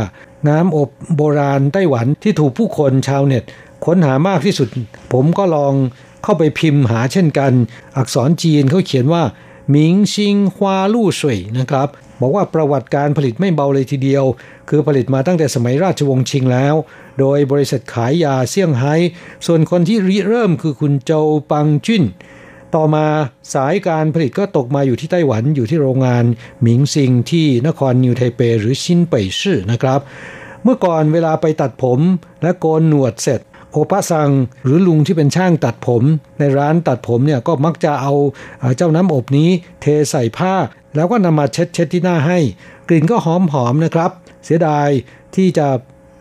[0.48, 3.44] น้ำอบโบราณไต้หวันที่ถูกผู้คนชาวเน็ต
[3.84, 4.68] ค้นหามากที่สุด
[5.12, 5.74] ผมก็ลอง
[6.22, 7.52] เข้าไปพิมพ์หาเช่นกัน
[7.96, 9.22] อักษรจีนเขาเขียนว่า
[9.70, 11.88] หมิงซิงฮวาลู่สุ่ยนะครับ
[12.20, 14.24] บอกว่าประวัติการผลิตไม่เบาเลยทีเดียว
[14.68, 16.74] คือผลิตมาตั้งแต่สมัยราชวงศ์ชิงแล้ว
[17.18, 18.94] โดยบริษัทขายยาเซี่ยงไฮ้
[19.46, 22.04] ส่วนคนที่ริเริ่มคือคุณโจวปังจิ้น
[22.74, 23.06] ต่อมา
[23.54, 26.24] สายการผลิตก็ตกมาอยู่ที่ไต้หวันอยู่ที่โรงงาน
[26.62, 30.00] หมิงซิงที่นครนิวไทเปหรือซินเป่ยซื่อนะครับ
[30.62, 32.00] เมื่อก่อนเวลาไปตัดผม
[32.42, 33.40] และโกนหนวดเสร็จ
[33.74, 34.30] โอปะซัง
[34.64, 36.02] หรือลุงที่เป็นช่างตัดผม
[36.38, 38.12] ในร้านตัดผมเนี่ยก็มักจะเอา
[38.76, 39.48] เจ้าน้ำอบนี้
[39.80, 40.54] เทใส่ผ้า
[40.96, 42.38] แล้วก็นำมาเช็ดเช็ดที่หน้าให้
[42.88, 44.10] กลิ่นก็หอมหอมนะครับ
[44.44, 44.88] เสียดาย
[45.36, 45.66] ที่จะ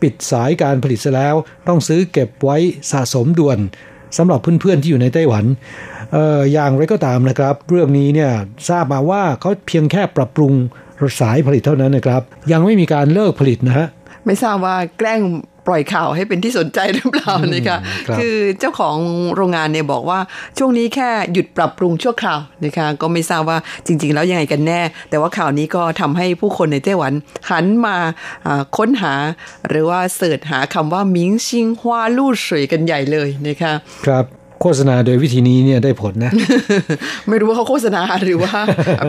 [0.01, 1.35] ปิดสายการผลิตซะแล้ว
[1.67, 2.57] ต้องซื้อเก็บไว้
[2.91, 3.59] สะสมด่วน
[4.17, 5.45] สำหรับเพื่อนๆที่อยู่ในไต้หวัน
[6.13, 8.31] เอออย่างไรก็ตามนะครับ เรื่องนี้เนี่ย
[8.69, 10.53] ทราบมาว่าเขาเพียงแค่ปรับปรุง
[11.21, 13.87] สายผลิตเท่านั้นนะครับ ยังไม่มีการเลิกผลิตนะฮะ
[14.25, 15.21] ไม่ทราบว่าแกล้ง
[15.67, 17.77] ปล่อยข่าวให้เป็นที่สนใจหรือเปล่านะคะ
[18.17, 18.97] คือเจ้าของ
[19.35, 20.19] โรงงานเนี่ยบอกว่า
[20.57, 27.13] ช่วงนี้แค่หยุดปรับปรุงชั่วคราวนะคะก็ไม่ทราบว่าจริง ๆ แล้วยังไงกันแน่ แต่ว่าข่าวนี้ก็ทำให้ผู้คนในไต้หวัน
[27.51, 27.95] หันมา
[28.77, 29.13] ค้นหา
[29.69, 33.73] หรือว่าเสิร์ชหาคำว่ามิงซิงฮวาลู่สวยกันใหญ่เลยนะคะ
[34.07, 34.25] ครับ
[34.61, 36.31] โฆษณาโดยวิธีนี้เนี่ยได้ผลนะ
[37.29, 38.53] ไม่รู้ว่าเขาโฆษณาหรือว่า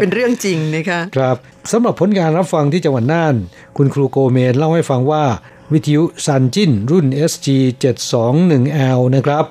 [0.01, 1.37] เป็นเรื่องจริงนะคะ ครับ
[1.73, 3.35] สำหรับผลการรับฟังที่จังหวัดน่าน
[3.77, 5.23] คุณครูโกเมนเล่าให้ฟังว่า
[5.73, 7.49] วิทยุซันจินรุ่น SG
[7.83, 9.45] 721L นะครับ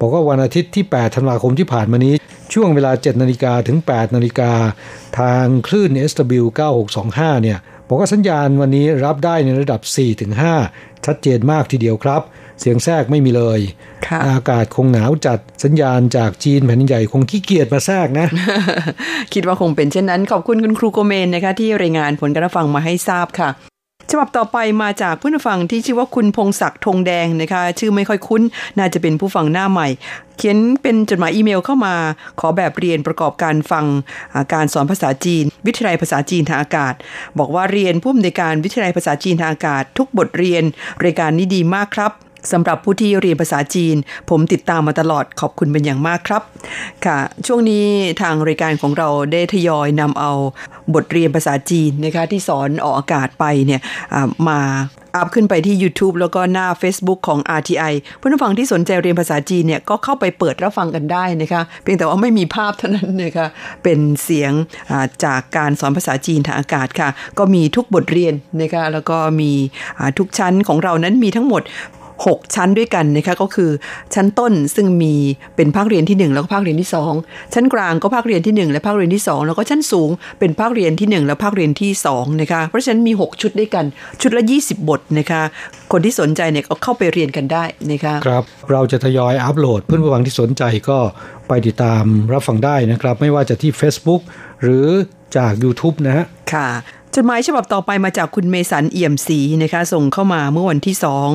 [0.00, 2.14] บอกว่าวันอาทิตย์ที่ 8 ธันวาคมที่ผ่านมานี้
[2.52, 4.52] ช่วงเวลา 7 นาฬิกาถึง 8 นาฬิกา
[5.18, 6.44] ทางคลื่น SW
[6.92, 9.80] 9625 เนี่ย บอกว่าสัญญาณวันนี้รับได้ในระดับ
[10.44, 12.22] 4-5ชัดเจนมากทีเดียวครับ
[12.60, 13.60] เสียงแทรกไม่มีเลย
[14.26, 18.26] อากาศคงหนาวจัดสัญญาณจากจีนแผ่นใหญ่คงขี้เกียจมาแทรกนะ
[19.34, 23.50] คิดว่าคงเป็นเช่นนั้น ขอบคุณคุณครูโกเมนนะคะที่รายงานผลการฟังมาให้ทราบค่ะ
[24.10, 28.42] ฉบับต่อไปมาจากผู้ฟังที่ชื่อว่าคุณพงศักดิ์ธงแดงนะคะ ชื่อไม่ค่อยคุ้น
[28.78, 29.88] น่าจะเป็นผู้ฟังหน้าใหม่
[30.36, 31.94] เขียนเป็นจดหมายอีเมลเข้ามา
[32.40, 33.86] ขอแบบเรียนประกอบการฟัง
[34.52, 36.94] การสอนภาษาจีน วิทยาลัยภาษาจีนทางอากาศ
[37.38, 40.62] บอกว่าเรียนผู้อำนวยการวิทยาลัยภาษาจีนทางอากาศ ทุกบทเรียน
[41.04, 42.12] รายการนี้ดีมากครับ
[42.52, 43.96] สำหรับผู้ที่เรียนภาษาจีน
[44.30, 46.42] ผมติดตามมาตลอดขอบคุณเป็นอย่างมากครับ
[47.04, 47.84] ค่ะ ช่วงนี้
[48.22, 50.32] ทางรายการของเราได้ทยอยนำเอา
[50.94, 53.80] บทเรียนภาษาจีนนะคะที่สอนออกอากาศไปเนี่ย
[54.48, 54.60] มา
[55.16, 63.46] อัพขึ้นไปที่ YouTube แล้วก็หน้า Facebook ของ RTI เพื่อนฟังที่สนใจเรียนภาษาจีนเนี่ยก็เข้าไปเปิดรับฟังกันได้นะคะเพียงแต่ว่าไม่มีภาพเท่านั้นนะคะ
[63.82, 64.52] เป็นเสียง
[65.24, 69.52] จากการสอนภาษาจีนทางอากาศค่ะ ก็มีทุกบทเรียนนะคะแล้วก็มี
[70.18, 71.62] ทุกชั้นของเรานั้นมีทั้งหมด
[72.28, 73.70] 6 ชั้นด้วยกันนะคะก็คือ
[74.14, 75.14] ชั้นต้นซึ่งมี
[75.56, 76.88] เป็นภาคเรียนที่ 1 แล้วก็ภาคเรียนที่
[77.22, 83.84] 2 ชั้นกลางก็ภาคเรียนที่ 1 และภาคเรียนที่ 2 แล้วก็ชั้นสูงเป็นภาคเรียนที่ 1 และภาคเรียนที่2นะคะเพราะฉะนั้นมี 6 ชุดด้วยกัน
[84.20, 85.42] ชุดละ 20 บทนะคะ
[85.92, 90.98] คนที่สนใจเนี่ยก็เข้าไปเรียนกันได้นะคะครับเราจะทยอยอัปโหลดเพื่อนผู้ฟังที่สนใจก็
[91.48, 94.20] ไปติดตามรับฟังได้นะครับ ไม่ว่าจะที่ Facebook
[94.62, 94.86] หรือ
[95.36, 96.68] จาก YouTube นะฮะค่ะ
[97.16, 101.28] จดหมายฉบับต่อไปมาจากคุณเมสันเอี่ยมศรีนะคะ ส่งเข้ามาเมื่อวันที่สอง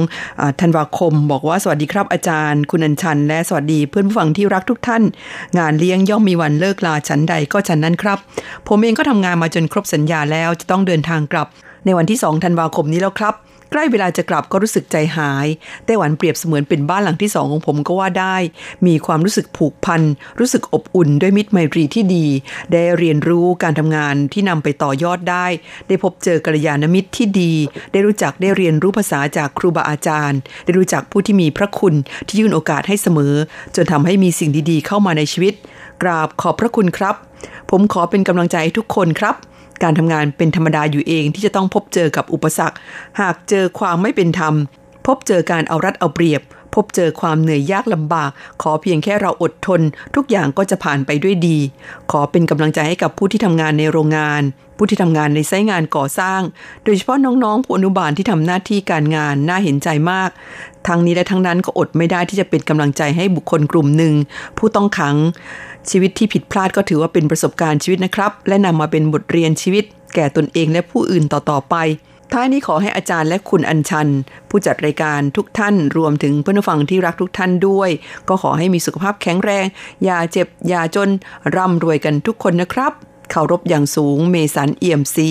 [0.61, 5.03] ธันวาคม บอกว่าสวัสดีครับอาจารย์ คุณอัญชัน และสวัสดีเพื่อนผู้ฟังที่รักทุกท่าน
[5.57, 8.17] งานเลี้ยงย่อมมีวันเลิกลาฉันใดก็ฉันนั้นครับ
[8.67, 11.47] ผมเองก็ทำงานมาจนครบสัญญาแล้วจะต้องเดินทางกลับ
[11.85, 13.33] ในวันที่สองธันวาคมนี้แล้วครับ
[13.71, 15.47] ใกล้เวลาจะกลับก็รู้สึกใจหาย
[15.85, 18.35] ไต้หวันเปรียบเสมือนเป็นบ้านหลังที่สองของผมก็ว่าได้
[18.87, 20.01] มีความรู้สึกผูกพัน
[20.39, 22.25] รู้สึกอบอุ่นด้วยมิตรไมตรีที่ดี
[22.71, 25.45] ได้เรียนรู้การทำงานที่นำไปต่อยอดได้
[25.87, 27.53] ได้พบเจอกัลยาณมิตรที่ดี
[27.91, 31.93] ได้รู้จักได้เรียนรู้ภาษาจากครูบาอาจารย์ ได้รู้จักผู้ที่มีพระคุณ
[32.27, 33.33] ที่ยื่นโอกาสให้เสมอ
[33.75, 35.53] จนทำให้มีสิ่งดีๆ เข้ามาในชีวิต
[36.01, 37.15] กราบขอบพระคุณครับ
[37.71, 39.35] ผมขอเป็นกำลังใจทุกคนครับ
[39.83, 42.77] การทำงานเป็นธรรมดาอยู่เองที่จะต้องพบเจอกับอุปสรรค
[43.19, 44.53] หากเจอความไม่เป็นธรรม
[45.05, 46.41] พบเจอการเอารัดเอาเปรียบ
[46.75, 49.81] พบเจอความเหนื่อยยากลำบาก ขอเพียงแค่เราอดทน
[50.15, 51.57] ทุกอย่างก็จะผ่านไปด้วยดี
[52.11, 54.41] ขอเป็นกำลังใจให้กับผู้ที่ทำงานในโรงงาน
[54.77, 56.41] ผู้ที่ทำงานในไซต์งานก่อสร้าง
[56.83, 60.29] โดยเฉพาะน้องๆผู้อนุบาลที่ทำหน้าที่การงานน่าเห็นใจมาก
[60.87, 64.13] ทั้งนี้และทั้งนั้นก็อดไม่ได้ที่จะเป็นกำลังใจให้บุคคลกลุ่มหนึ่ง
[64.57, 65.15] ผู้ต้องขัง
[65.89, 69.83] ชีวิตที่ผิดพลาดก็ถือว่าเป็นประสบการณ์ชีวิตนะครับ และนำมาเป็นบทเรียนชีวิต
[70.15, 71.75] แก่ตนเองและผู้อื่นต่อๆไป
[72.33, 74.11] ท้ายนี้ขอให้อาจารย์และคุณอัญชัน
[74.49, 77.89] ผู้จัดรายการทุกท่านรวมถึงเพื่อนฟังที่รักทุกท่านด้วย
[78.29, 79.65] ก็ขอให้มีสุขภาพแข็งแรง
[80.03, 81.09] อย่าเจ็บ อย่าจน
[81.55, 82.93] ร่ำรวยกันทุกคนนะครับ
[83.31, 85.29] เคารพอย่างสูงเมสันเอี่ยมสี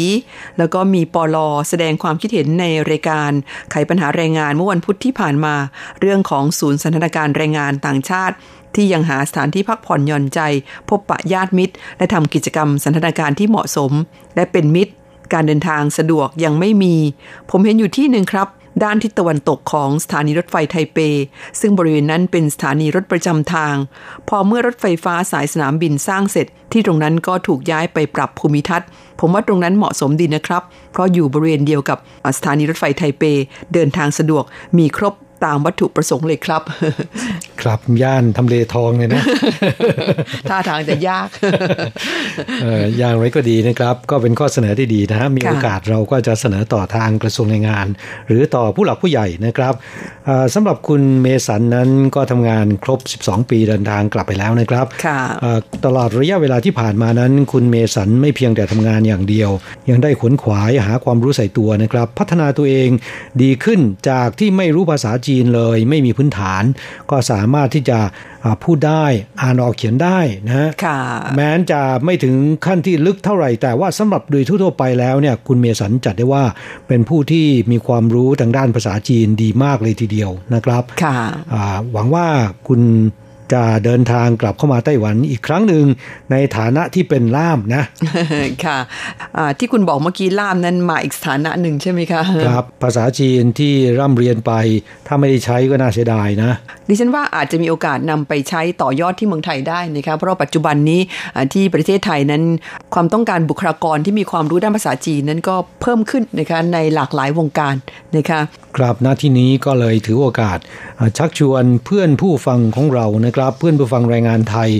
[0.58, 3.30] แล้วก็มีปอลอแสดงความคิดเห็นในรายการ
[3.70, 5.54] ไขปัญหาแรงงานเมื่อวันพุธที่ผ่านมา
[6.00, 8.34] เรื่องของศูนย์สันทนการแรงงานต่างชาติ
[8.74, 10.40] ที่ยังหาสถานที่พักผ่อนหย่อนใจ
[10.88, 13.92] พบปะญาติมิตร และทำกิจกรรมสันทนาการที่เหมาะสม
[14.36, 14.92] และเป็นมิตร
[15.32, 16.94] การเดินทางสะดวกยังไม่มี
[17.50, 18.48] ผมเห็นอยู่ที่หนึ่งครับ
[18.84, 20.98] ด้านทิศตะวันตกของสถานีรถไฟไทเป
[21.60, 23.74] ซึ่งบริเวณนั้นเป็นสถานีรถประจำทาง
[24.28, 28.88] พอเมื่อรถไฟฟ้าสายสนามบินสร้างเสร็จ ที่ตรงนั้นก็ถูกย้ายไปปรับภูมิทัศน์
[29.20, 31.98] ผมว่าตรงนั้นเหมาะสมดีนะครับ เพราะอยู่บริเวณเดียวกับ
[32.36, 33.22] สถานีรถไฟไทเป
[33.72, 34.44] เดินทางสะดวก
[34.78, 36.62] มีครบ ตามวัตถุประสงค์เลยครับ
[37.62, 39.22] ครับย่านทำเลทองเลยนะ
[40.48, 41.28] ท่าทางจะยาก
[42.98, 47.86] อย่างไรก็ดีนะครับ ก็เป็นข้อเสนอที่ดีนะฮะมีโอกาสเราก็จะเสนอต่อทางกระทรวงแรงงาน
[48.26, 49.74] หรือต่อผู้หลักผู้ใหญ่นะครับ
[50.54, 54.86] สำหรับคุณเมสันนั้นก็ทำงานครบ 12 ปีเดินทางกลับไปแล้วนะครับ
[55.84, 59.50] ตลอดระยะเวลาที่ผ่านมานั้น คุณเมสันไม่เพียงแต่ทำงานอย่างเดียว
[59.90, 62.88] ยังได้ขวนขวายหาความรู้ใส่ตัวนะครับ พัฒนาตัวเอง
[63.42, 66.62] ดีขึ้นจากที่ไม่รู้ภาษาจีนเลยไม่มีพื้นฐาน
[67.10, 67.98] ก็สามารถที่จะ
[68.64, 69.04] พูดได้
[69.42, 70.70] อ่านออกเขียนได้นะ
[71.34, 72.34] แม้นจะไม่ถึง
[72.66, 76.44] ขั้นที่ลึกเท่าไหร่ แต่ว่าสำหรับโดยทั่วไปแล้วเนี่ยคุณเมสันจัดได้ว่า
[76.88, 80.82] เป็นผู้ที่มีความรู้ทางด้านภาษาจีนดีมากเลยทีเดียวนะครับ
[81.92, 82.26] หวังว่า
[82.68, 82.80] คุณ
[83.52, 85.84] จะเดินทางกลับเข้ามาไต้หวันอีกครั้งหนึ่ง
[86.30, 87.82] ในฐานะที่เป็นล่ามนะ
[88.64, 94.52] ค่ะะที่คุณบอกเมื่อกี้ล่ามนั้นมาอีกสถานะหนึ่งใช่ไหมคะ ครับ ภาษาจีนที่ร่ำเรียนไป
[95.06, 96.52] ถ้าไม่ได้ใช้ก็น่าเสียดายนะ
[96.88, 101.00] ดิฉันว่าอาจจะมีโอกาสนำไปใช้ต่อยอดที่เมืองไทยได้นะคะเพราะปัจจุบันนี้
[101.52, 102.42] ที่ประเทศไทยนั้น
[102.94, 107.74] ความต้องการบุคลากรที่มีความรู้ด้านภาษาจีนนั้นก็เพิ่มขึ้นนะคะในหลากหลายวงการ
[108.16, 108.40] นะคะ
[108.76, 110.58] ครับณที่นี้ก็เลยถือโอกาส
[111.18, 114.70] ชักชวนเพื่อนผู้ฟังของเรานะครับ เพื่อนผู้ฟังแรงงานไทย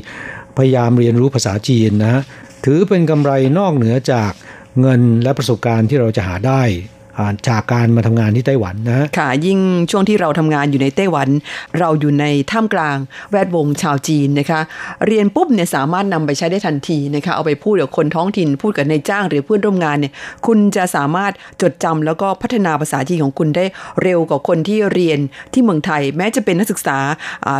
[0.56, 2.22] พยายามเรียนรู้ภาษาจีนนะ
[2.64, 4.32] ถือเป็นกำไรนอกเหนือจาก
[4.80, 6.62] เงินและประสบการณ์ที่เราจะหาได้
[7.48, 9.59] จากการมาทำงานที่ไต้หวันนะค่ะ ยิ่ง
[9.90, 11.29] ช่วงที่เราทำงานอยู่ในไต้หวัน
[11.79, 12.96] เราอยู่ในท่ามกลาง
[13.31, 14.61] แวดวงชาวจีนนะคะ
[15.07, 20.12] เรียนปุ๊บเนี่ยสามารถนำไปใช้ได้ทันทีนะคะ เอาไปพูดกับคนท้องถิ่นพูดกับนายจ้างหรือเพื่อนร่วมงานเนี่ย
[20.46, 23.64] คุณจะสามารถจดจำแล้วก็พัฒนาภาษาจีนของคุณได้
[24.03, 25.18] เร็วกว่าคนที่เรียน
[25.53, 26.98] ที่เมืองไทย แม้จะเป็นนักศึกษา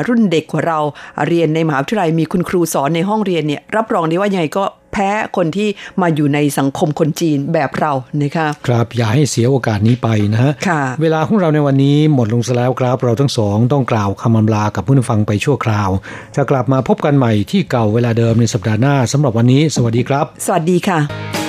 [0.09, 0.79] รุ่นเด็กกว่าเรา
[1.27, 5.68] เรียนในมหาวิทยาลัยมีคุณครูสอนในห้องเรียนเนี่ยรับรองได้ว่ายังไงก็ แพ้คนที่
[6.00, 10.52] มาอยู่ในสังคมคนจีนแบบเรานะคะครับอย่าให้เสียโอกาสนี้ไปนะฮะ
[11.02, 15.90] เวลาของเราในวันนี้หมดลงซะแล้วครับเราทั้งสองต้องกล่าวคำอำลากับผู้ฟังไปชั่วคราว
[16.37, 21.43] จะกลับมาพบกันใหม่ที่เก่าเวลาเดิมในสัปดาห์หน้าสำหรับวันนี้ สวัสดีครับ สวัสดีค่ะ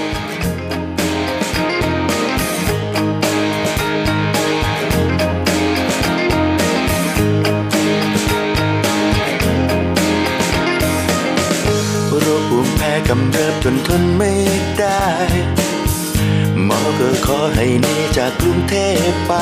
[13.68, 14.32] จนทนไม่
[14.80, 15.06] ได้
[16.68, 18.76] มอก็ขอให้หนีจากกรุงเท
[19.10, 19.34] พไป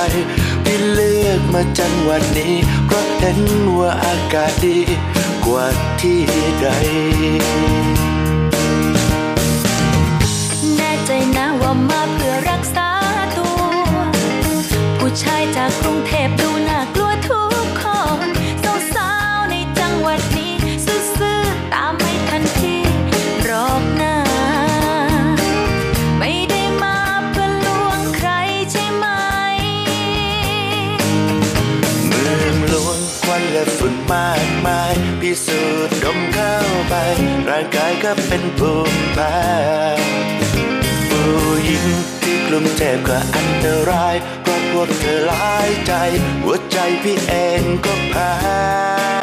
[0.63, 2.55] พี่เลือกมาจังหวัดนี้
[2.85, 3.39] เพราะเห็น
[3.77, 4.79] ว่าอากาศดี
[5.45, 5.65] กว่า
[6.01, 6.21] ที่
[6.61, 6.67] ใด
[10.77, 12.89] แน่ใจนะว่ามาเพื่อรักษา
[13.37, 13.61] ตัว
[14.99, 15.92] ผู้ชายจากกรุง
[34.13, 36.55] มากมาย พิสูจน์ดมเข้า
[36.89, 36.95] ไป
[37.49, 39.37] ร่างกายก็เป็นภูมิแพ้
[41.09, 41.31] ผู้
[41.65, 41.85] หญิง
[42.23, 45.93] ที่กลุ้มเจ็บก็อันตรายเพราะพวกเธอหลายใจ
[46.43, 49.22] หัวใจพี่เองก็แพ้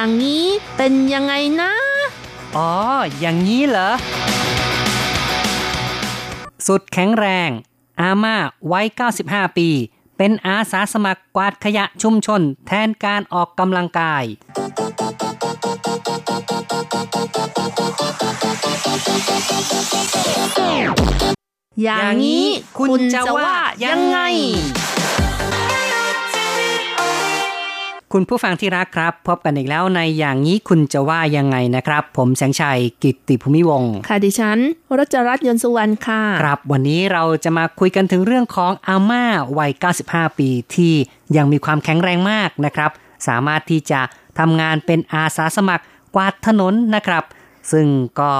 [0.00, 1.72] อย่างนี้เป็นยังไงนะ
[2.56, 2.72] อ๋อ
[3.20, 3.90] อย่างนี้เหรอ
[6.66, 7.50] สุดแข็งแรง
[8.00, 8.36] อาม่า
[8.72, 8.86] วัย
[9.22, 9.68] 95 ปี
[10.16, 14.24] เป็นอาสาสมัครกวาดขยะชุมชน แทนการออกกำลังกาย
[21.82, 22.46] อย่างนี้
[22.78, 24.18] คุณจะว่ายังไง
[28.14, 34.58] คุณผู้ฟังที่รักครับ พบกันอีกแล้วในอย่างนี้คุณจะว่ายังไงนะครับ ผมแสงชัยกิตติภูมิวงศ์ค่ะดิฉัน
[34.98, 39.24] รัชรัตน์ยนต์สุวรรณค่ะ ครับวันนี้เราจะมาคุยกันถึงเรื่องของอาม่า
[39.58, 39.70] วัย
[40.06, 40.94] 95 ปีที่
[41.36, 42.90] ยังมีความแข็งแรงมากนะครับ
[43.28, 44.00] สามารถที่จะ
[44.38, 47.24] ทำงานเป็นอาสาสมัครกวาดถนนนะครับ
[47.72, 47.86] ซึ่ง
[48.20, 48.32] ก็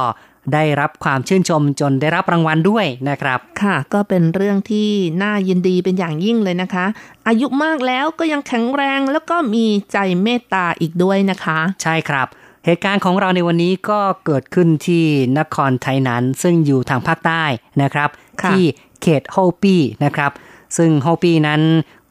[0.55, 4.89] ได้รับความชื่นชมจนได้รับรางวัลด้วยนะครับ ค่ะ ก็เป็นเรื่องที่
[5.23, 6.87] น่ายินดีเป็นอย่างยิ่งเลยนะคะ
[7.29, 12.27] อายุมากแล้วก็ยังแข็งแรงแล้วก็มีใจเมตตาอีกด้วยนะคะ ใช่ครับ
[12.65, 15.05] เหตุการณ์ของเราในวันนี้ก็เกิดขึ้นที่
[15.39, 17.45] นครไทยนั้น ซึ่งอยู่ทางภาคใต้
[17.83, 18.09] นะครับ
[18.43, 18.63] ค่ะที่
[19.03, 20.31] เขตโฮปี้นะครับ
[20.77, 21.63] ซึ่งโฮปี้นั้น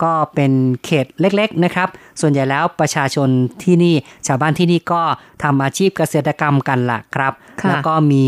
[0.03, 0.51] ก็เป็น
[0.85, 1.89] เขตเล็กๆนะครับ
[2.21, 3.29] ส่วนใหญ่แล้วประชาชน
[3.63, 3.95] ที่นี่
[4.27, 5.01] ชาวบ้านที่นี่ก็
[5.43, 8.25] ทำอาชีพเกษตรกรรมกันละครับค่ะแล้วก็มี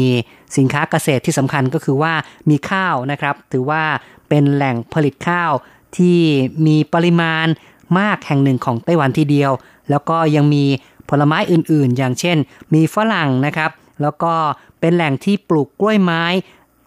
[0.57, 2.13] สินค้าเกษตรที่สำคัญก็คือว่า
[2.49, 3.83] มีข้าวนะครับ ถือว่า
[4.29, 5.51] เป็นแหล่งผลิตข้าว
[5.97, 6.17] ที่
[6.65, 7.47] มีปริมาณ
[7.99, 9.51] มากแห่งหนึ่งของไต้หวันทีเดียว
[9.89, 10.63] แล้วก็ยังมี
[11.09, 12.37] ผลไม้อื่นๆ อย่างเช่น
[12.73, 14.33] มีฝรั่งนะครับ แล้วก็
[14.79, 16.23] เป็นแหล่งที่ปลูกกล้วยไม้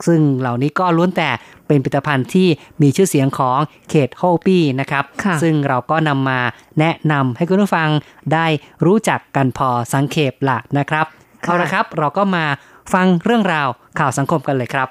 [0.06, 1.30] ซึ่งเหล่านี้ก็ล้วนแต่
[1.66, 2.48] เป็นผลิตภัณฑ์ที่
[2.82, 3.58] มีชื่อเสียงของ
[3.90, 6.40] เขตโฮปี้นะครับค่ะซึ่งเราก็นำมา
[6.78, 7.88] แนะนำให้คุณผู้ฟัง
[8.32, 8.46] ได้
[8.86, 11.06] รู้จักกันพอสังเขปละนะครับ
[11.44, 12.44] ค่ะเอาละครับ เราก็มา
[12.92, 14.90] ฟังเรื่องราวข่าวสังคมกันเลยครับ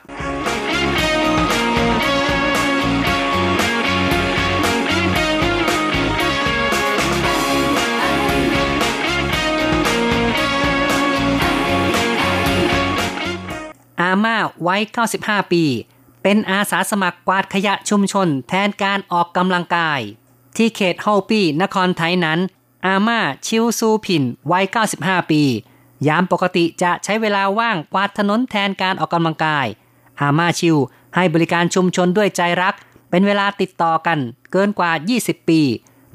[14.13, 14.81] อาม่าวัย
[15.17, 15.63] 95 ปี
[16.23, 19.99] เป็นอาสาสมัครกวาดขยะชุมชน แทนการออกกำลังกาย
[20.57, 22.39] ที่เขตเฮาปี้นครไทยนั้น
[22.85, 24.65] อาม่าชิวซูผินวัย
[24.97, 25.43] 95 ปี
[26.07, 29.65] ยามปกติจะใช้เวลาว่างกวาดถนนแทนการออกกำลังกาย
[30.21, 30.77] อาม่าชิว
[31.15, 32.75] ให้บริการชุมชนด้วยใจรัก
[33.09, 34.19] เป็นเวลาติดต่อกัน
[34.51, 34.91] เกินกว่า
[35.23, 35.61] 20 ปี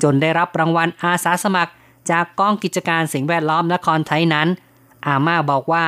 [0.03, 1.73] จนได้รับรางวัลอาสาสมัคร
[2.11, 4.49] จากกองกิจการสิ่งแวดล้อมนครไทยนั้น
[5.07, 5.87] อาม่าบอกว่า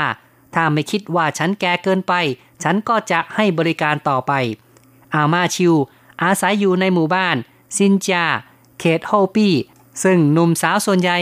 [0.55, 2.13] ถ้าไม่คิดว่าฉันแก่เกินไป
[2.63, 4.33] ฉันก็จะให้บริการต่อไป
[5.15, 5.75] อามาชิว
[6.23, 7.37] อาศัยอยู่ในหมู่บ้าน
[7.77, 8.25] ซินจา
[8.79, 9.55] เขตโฮปี้
[10.03, 11.19] ซึ่งหนุ่มสาวส่วนใหญ่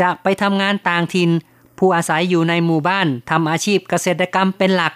[0.00, 1.30] จะไปทำงานต่างถิ่น
[1.78, 4.92] ผู้อาศัยอยู่ในหมู่บ้านทำอาชีพเกษตรกรรมเป็นหลัก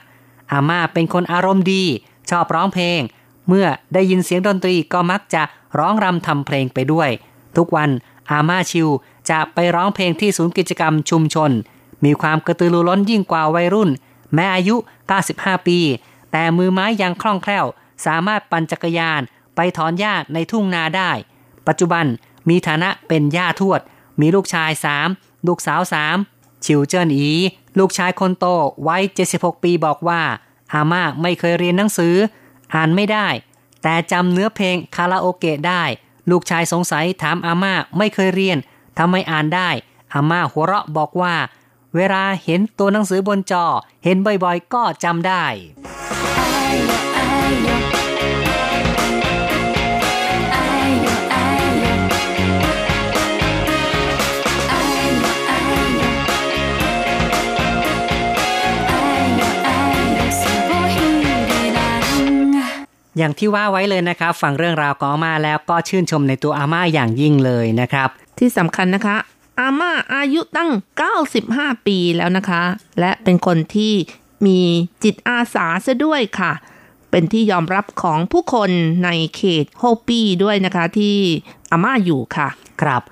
[0.51, 1.85] อาม่าเป็นคนอารมณ์ดี
[2.31, 3.01] ชอบร้องเพลง
[3.49, 5.43] เมื่อได้ยินเสียงดนตรีก็มักจะ
[5.79, 7.11] ร้องรำทำเพลงไปด้วย
[7.57, 7.91] ทุกวัน
[8.31, 8.89] อาม่าชิว
[9.31, 11.51] จะไปร้องเพลงที่ศูนย์กิจกรรมชุมชน
[12.05, 13.91] มีความกระตือรือร้นยิ่งกว่าวัยรุ่น
[14.35, 14.77] แม้อายุ
[15.23, 15.79] 95 ปี
[16.33, 17.67] แต่มือไม้ยังคล่องแคล่ว
[18.07, 19.21] สามารถปั่นจักรยาน
[19.57, 21.11] ไปถอนหญ้าในทุ่งนาได้
[21.67, 22.05] ปัจจุบัน
[22.49, 23.81] มีฐานะเป็นย่าทวด
[24.21, 24.71] มีลูกชาย
[25.09, 25.81] 3 ลูกสาว
[26.23, 27.31] 3ชิวเจิ้นอี
[27.79, 28.47] ลูกชายคนโต
[28.89, 30.23] วัย76 ปีบอกว่า
[30.73, 32.15] อาม่าไม่เคยเรียนหนังสือ
[32.75, 33.29] อ่านไม่ได้
[33.83, 35.83] แต่จำเนื้อเพลงคาราโอเกะได้
[36.31, 38.59] ลูกชายสงสัยถามอาม่าไม่เคยเรียน
[38.99, 39.71] ทำไมอ่านได้
[40.15, 41.35] อาม่าหัวเราะบอกว่า
[41.97, 43.65] เวลาเห็นตัวหนังสือบนจอ
[44.05, 45.45] เห็นบ่อยๆ ก็จำได้
[63.19, 68.09] อย่างที่ว่าไว้เลยนะครับ ฟังเรื่องราวของอาม่าแล้วก็ชื่นชมในตัวอาม่าอย่างยิ่งเลยนะครับ
[68.39, 69.17] ที่สำคัญนะคะ
[69.61, 70.71] อาม่าอายุตั้ง
[71.29, 72.63] 95 ปีแล้วนะคะ
[73.01, 73.95] และเป็นคนที่
[74.47, 74.59] มี
[75.05, 76.53] จิตอาสาซะด้วยค่ะ
[77.11, 78.71] เป็นที่ยอมรับของผู้คน
[79.05, 81.17] ในเขตโฮปี้ด้วยนะคะที่
[81.71, 82.49] อาม่าอยู่ค่ะ
[82.83, 83.03] ครับ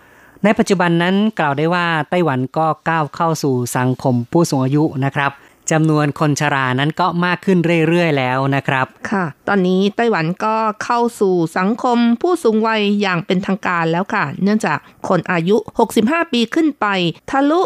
[0.44, 5.30] ในปัจจุบันนั้นกล่าวได้ว่าไต้หวันก็ก้าวเข้าสู่สังคมผู้สูงอายุนะครับ
[5.70, 7.58] จำนวนคนชรานั้นก็มากขึ้น
[7.88, 15.56] เรื่อยๆแล้วนะครับ ค่ะ ตอนนี้ไต้หวันก็เข้าสู่สังคมผู้สูงวัยอย่างเป็นทางการแล้วค่ะ เนื่องจากคนอายุ
[15.94, 16.86] 65 ปีขึ้นไป
[17.30, 17.62] ทะลุ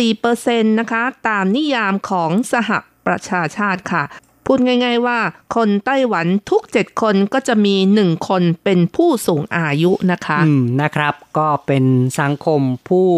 [0.00, 2.70] 14%นะคะ ตามนิยามของสห
[3.06, 4.04] ประชาชาติค่ะ
[4.46, 5.18] พูดง่ายๆว่า
[5.56, 11.84] คนไต้หวันทุก 7 คนก็จะมี 1 คนเป็นผู้สูงอายุนะคะ อืม นะครับ ก็เป็น
[12.20, 13.08] สังคมผู้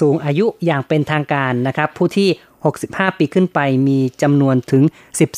[0.00, 2.28] สูงอายุอย่างเป็นทางการนะครับ ผู้ที่
[2.68, 3.58] 65 ปีขึ้นไป
[3.88, 4.82] มีจำนวนถึง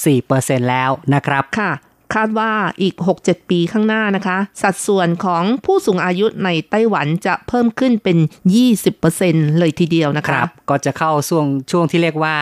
[0.07, 1.73] 14%แล้วนะครับค่ะ
[2.15, 2.53] คาดว่า
[2.83, 8.19] อีก 6-7 ปีข้างหน้านะคะ สัดส่วนของผู้สูงอายุในไต้หวันจะเพิ่มขึ้นเป็น
[8.89, 12.37] 20%เลยทีเดียวนะคคะรับก็จะเข้าช่วงช่วงที่เรียกว่า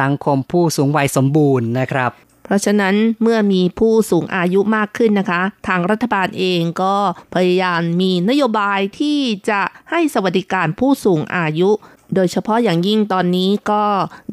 [0.00, 2.12] สังคมผู้สูงวัยสมบูรณ์นะครับ
[2.44, 6.96] เพราะฉะนั้นเมื่อมีผู้สูงอายุมากขึ้นนะคะ ทางรัฐบาลเองก็
[7.34, 9.18] พยายามมีนโยบายที่
[9.50, 9.60] จะ
[9.90, 11.70] ให้สวัสดิการผู้สูงอายุ
[12.14, 13.82] โดยเฉพาะอย่างยิ่งตอนนี้ก็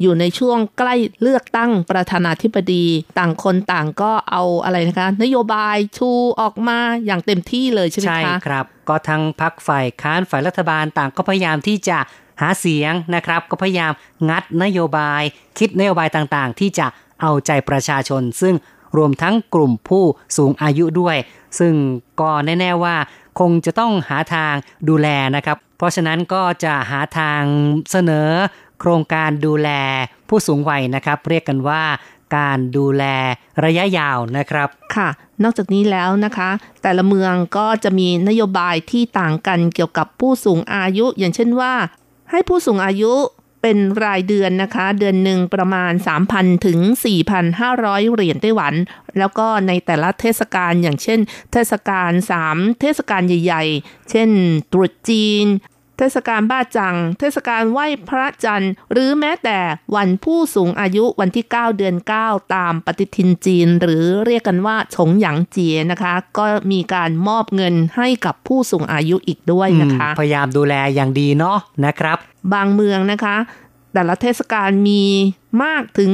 [0.00, 2.86] อยู่ในช่วงใกล้เลือกตั้งประธานาธิบดี
[3.18, 6.10] ต่างคนต่างก็เอาอะไรนะคะ นโยบายชู
[6.40, 11.98] ออกมาอย่างเต็มที่เลยใช่ไหมใช่คะครับ ก็ทั้งพักฝ่ายค้านฝ่ายรัฐบาลต่างก็พยายามที่จะ
[12.40, 13.92] หาเสียงนะครับ ก็พยายาม
[14.28, 15.22] งัดนโยบาย
[15.58, 16.86] คิดนโยบายต่างๆ ที่จะ
[17.20, 18.54] เอาใจประชาชน ซึ่ง
[18.96, 20.04] รวมทั้งกลุ่มผู้
[20.36, 21.16] สูงอายุด้วย
[21.58, 21.74] ซึ่ง
[22.20, 22.96] ก็แน่ ๆว่า
[23.40, 24.54] คงจะต้องหาทาง
[24.88, 27.42] ดูแลนะครับ เพราะฉะนั้นก็จะหาทาง
[27.90, 28.28] เสนอ
[28.80, 29.68] โครงการดูแล
[30.28, 31.82] ผู้สูงวัยนะครับ เรียกกันว่า
[32.36, 33.04] การดูแล
[33.64, 35.08] ระยะยาวนะครับ ค่ะ
[35.42, 36.50] นอกจากนี้แล้วนะคะ
[36.82, 41.72] แต่ละเมืองก็จะมีนโยบายที่ต่างกันเกี่ยวกับผู้สูงอายุ อย่างเช่นว่า
[42.30, 43.12] ให้ผู้สูงอายุ
[43.62, 45.92] เป็นรายเดือนนะคะ เดือนหนึ่งประมาณ
[46.28, 46.78] 3,000 ถึง
[47.46, 48.74] 4,500 เหรียญไต้หวัน
[49.18, 51.20] แล้วก็ในแต่ละเทศกาลอย่างเช่น
[51.52, 52.10] เทศกาล
[52.46, 54.28] 3 เทศกาลใหญ่ ๆ เช่น
[54.72, 55.46] ตรุษจีน
[56.02, 59.58] ทศกาลบ้าจัง เทศกาลไหว้พระจันทร์ หรือแม้แต่
[59.96, 72.18] วันผู้สูงอายุวันที่ 9 เดือน 9 ตามปฏิทินจีน หรือเรียกกันว่าฉงหยางเจียนะคะ ก็มีการมอบเงินให้กับผู้สูงอายุอีกด้วยนะคะอืมพยายามดูแลอย่างดีเนาะนะครับ
[72.52, 73.36] บางเมืองนะคะ
[73.94, 75.02] แต่ละเทศกาลมี
[75.64, 76.10] มากถึง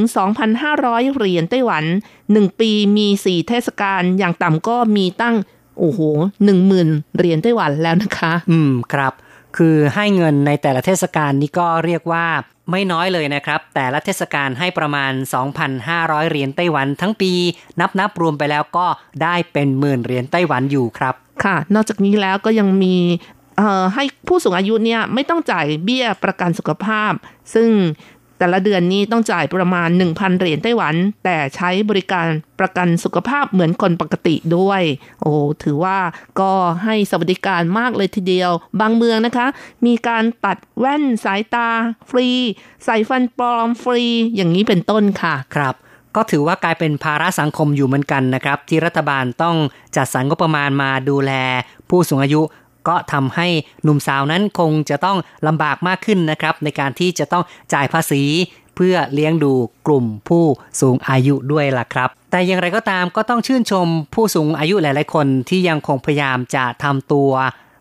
[0.57, 1.85] 2,500 เหรียญไต้หวัน
[2.25, 5.37] 1 ปีมี 4 เทศกาลอย่างต่ำก็มีตั้ง
[5.79, 6.01] โอ้โห
[6.59, 9.13] 10,000เหรียญไต้หวันแล้วนะคะ อืม ครับ
[9.59, 12.27] คือให้เงินในแต่ละเทศกาลนี้ก็เรียกว่า
[12.71, 15.13] ไม่น้อยเลยนะครับ แต่ละเทศกาลให้ประมาณ
[15.71, 17.33] 2,500 เหรียญไต้หวันทั้งปี
[17.81, 18.87] นับนับรวมไปแล้วก็
[19.23, 22.97] ได้เป็นหมื่นเหรียญไต้หวันอยู่ครับ ค่ะ นอกจากนี้แล้วก็ยังมี
[23.95, 27.13] ให้ผู้สูงอายุเนี่ยไม่ต้องจ่ายเบี้ยประกันสุขภาพ
[27.55, 27.69] ซึ่ง
[28.39, 32.27] แต่ละเดือนนี้ต้องจ่ายประมาณ 1,000 เหรียญไต้หวัน แต่ใช้บริการ
[32.61, 34.83] ประกันสุขภาพเหมือนคนปกติด้วย
[35.21, 35.33] โอ้
[35.63, 35.99] ถือว่า
[36.41, 36.53] ก็
[36.85, 39.47] ให้สวัสดิการมากเลยทีเดียว บางเมืองนะคะ
[39.87, 41.69] มีการตัดแว่นสายตา
[42.11, 42.29] ฟรี
[42.85, 44.03] ใส่ฟันปลอมฟรี
[44.37, 45.75] อย่างนี้เป็นต้นค่ะ ครับ
[46.17, 49.57] ก็ถือว่ากลายเป็นภาระสังคมอยู่เหมือนกันนะครับ ที่รัฐบาลต้อง
[49.97, 51.33] จัดสรรงบประมาณมาดูแล
[51.89, 52.43] ผู้สูงอายุ
[52.89, 53.49] ก็ทำให้
[53.83, 58.23] หนุ่มสาวนั้นคงจะต้องลำบากมากขึ้นนะครับ ในการที่จะต้องจ่ายภาษี
[58.77, 59.53] เพื่อเลี้ยงดู
[59.87, 60.45] กลุ่มผู้
[60.81, 67.31] สูงอายุด้วยล่ะครับ แต่อย่างไรก็ตามก็ต้องชื่นชมผู้สูงอายุหลาย ๆ คนที่ยังคงพยายามจะทำตัว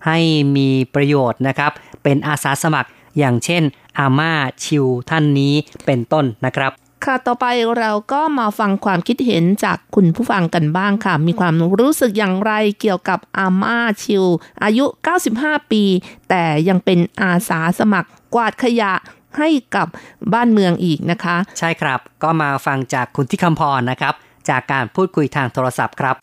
[0.07, 0.17] ให้
[0.55, 1.71] มีประโยชน์นะครับ
[2.03, 3.63] เป็นอาสาสมัครอย่างเช่น
[3.99, 4.31] อาม่า
[4.63, 5.53] ชิวท่านนี้
[5.85, 6.71] เป็นต้นนะครับ
[7.05, 7.45] ค่ะต่อไป
[7.79, 14.25] เราก็มาฟังความคิดเห็นจากคุณผู้ฟังกันบ้างค่ะ มีความรู้สึกอย่างไรเกี่ยวกับอาม่าชิว
[14.63, 14.85] อายุ
[15.27, 15.83] 95 ปี
[16.29, 18.93] แต่ยังเป็นอาสาสมัครกวาดขยะ
[19.37, 19.87] ให้กับ
[20.33, 24.13] บ้านเมืองอีกนะคะ ใช่ครับ ก็มาฟังจากคุณที่คำพรนะครับ
[24.49, 26.15] จากการพูดคุยทางโทรศัพท์ครับ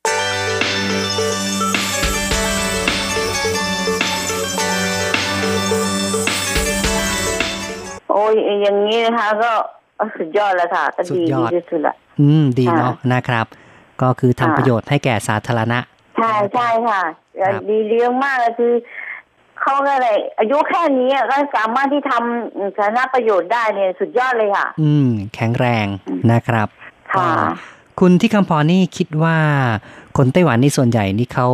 [8.11, 9.53] โอ้ยอย่างนี้นะคะก็
[10.17, 13.47] สุดยอดแล้วค่ะก็สุดีดยดีอดที่สุดละอืม ดีเนาะค่ะนะครับ
[14.03, 15.79] ก็คือทำค่ะประโยชน์ให้แก่สาธารณะ
[16.17, 17.03] ใช่ใช่ค่ะ
[17.41, 18.73] ครับดีเลี้ยงมากเลยคือ
[19.61, 25.87] เขาก็เลยอายุแค่นี้ก็สามารถที่ทำสาธารณประโยชน์ได้เนี่ยสุดยอดเลยค่ะ อืม แข็งแรง
[26.33, 26.69] นะครับ
[27.15, 27.45] ค่ะก็
[28.01, 29.37] คุณที่คำพรนี่คิดว่า
[30.17, 31.49] คนไต้หวันนี่ส่วนใหญ่นี่เขา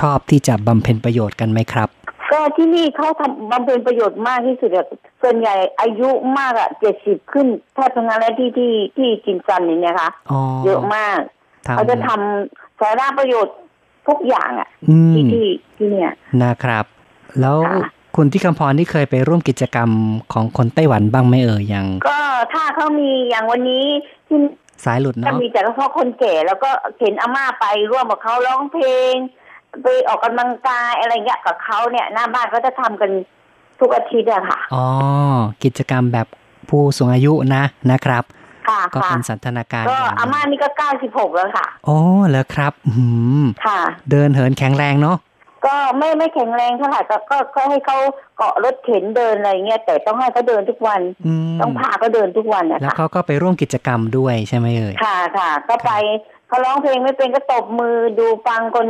[0.00, 1.88] ชอบที่จะบำเพ็ญประโยชน์กันไหมครับ
[2.32, 4.86] ก็ที่นี่เขาทำบำเพ็ญประโยชน์มากที่สุดอะ
[5.22, 6.08] ส่วนใหญ่อายุ
[6.38, 11.18] มากอะเจ็ดสิบขึ้นแทบทั้งนั้นแล้วที่ที่ที่จินจันนี่นะคะอ๋อเยอะมาก
[11.66, 13.56] ทำเขาจะทำสาระประโยชน์
[14.08, 15.46] ทุกอย่างอะอืมที่ที่
[15.76, 16.12] ที่เนี่ย
[16.42, 16.84] นะครับ
[17.40, 19.90] แล้วค่ะ คุณที่คำพรนี่เคยไปร่วมกิจกรรม
[20.32, 22.18] ของคนไต้หวันบ้างไหมเอ่ยอย่างก็
[22.52, 23.84] ถ้าเขามีอย่างวันนี้
[24.28, 24.38] ที่
[24.84, 26.70] สายหลุดก็เนาะมีแต่เฉพาะคนแก่ แล้วก็
[27.00, 29.14] เห็นอาม่าไปร่วมกับเขาร้องเพลง
[29.82, 33.10] ไปออกกำลังกายอะไรเงี้ยกับเขาเนี่ย หน้าบ้านก็จะทำกัน
[33.80, 34.86] ทุกอาทิตย์อะค่ะ อ๋อ
[35.64, 36.26] กิจกรรมแบบ
[36.68, 37.62] ผู้สูงอายุนะ
[37.92, 38.24] นะครับ
[38.68, 41.98] ค่ะก็ค่ะเป็นสันทนาการก็อาม่านี่ก็เก้าสิบหกแล้วค่ะ โอ้
[42.28, 42.92] เหรอครับอื
[43.42, 45.18] มค่ะ เดินเหินแข็งแรงเนาะ
[45.66, 47.98] ก็ไม่ไม่แข็งแรงเท่าไหร่แต่ก็ก็ให้เขา
[48.36, 55.90] เกาะรถเข็นเดินอะไรเงี้ยแต่ต้องให้เขาเดินทุกวันอืมต้องพาเขาเดินทุกวันนะแล้วคะเขาก็ไปร่วมกิจกรรมด้วยใช่ไหมเอ่ย ค่ะค่ะ ก็ไป
[56.48, 58.88] เขาร้องเพลงไม่เป็นก็ตบมือดูฟังคน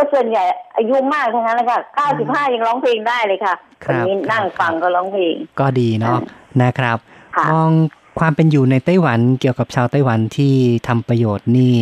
[0.00, 0.44] ก็ส่วนใหญ่
[0.76, 6.18] อายุมากทั้งนั้นเลยค่ะเก้าสิบห้ายังร้องเพลงได้เลยค่ะควันรับนี้นั่งฟังก็ร้องเพลง ก็ดีเนาะ
[6.62, 6.98] นะครับ
[7.36, 7.70] ค่ะมอง
[8.20, 10.54] ความเป็นอยู่ในไต้หวันเกี่ยวกับชาวไต้หวันที่
[10.88, 11.74] ทำประโยชน์นี่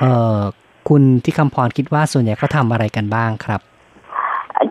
[0.00, 0.38] เอ่อ
[0.88, 3.60] คุณที่คำพรคิดว่าส่วนใหญ่เขาทำอะไรกันบ้างครับ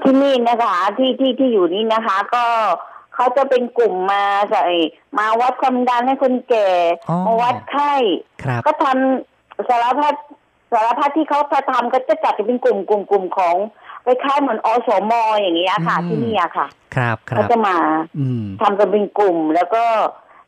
[0.04, 2.46] ที่นี่นะคะที่ที่ที่อยู่นี่นะคะ ก็
[3.16, 4.66] เขาจะเป็นกลุ่มมาใส่
[5.18, 6.70] มาวัดความดันให้คนแก่
[7.10, 7.94] อ๋อมาวัดไข้
[8.44, 10.16] ครับก็ทำสารพัด
[10.72, 13.56] สารพัดที่เขาจะทำก็จะจัดเป็นกลุ่มกลุ่มกลุ่มของ
[14.04, 17.76] ไปคล้ายๆเหมือนอสมอย่างเงี้ยค่ะอืมที่นี่อะค่ะ ครับคเขารับจะมา
[18.20, 19.84] อืมทำกันเป็นกลุ่ม แล้วก็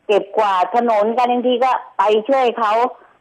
[0.06, 2.72] เก็บกวาดถนนกันบางทีก็ไปช่วยเขา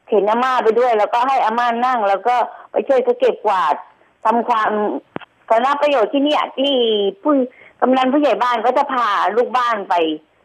[0.07, 2.35] เข็นอาม่าไปด้วย แล้วก็ให้อาม่านั่ง แล้วก็
[2.71, 3.75] ไปช่วยเขาเก็บกวาด
[4.25, 4.71] ทำความ
[5.49, 6.73] สาระประโยชน์ที่เนี่ยที่
[7.21, 7.33] ผู้
[7.81, 9.93] กำนันผู้ใหญ่บ้านก็จะพาลูกบ้านไป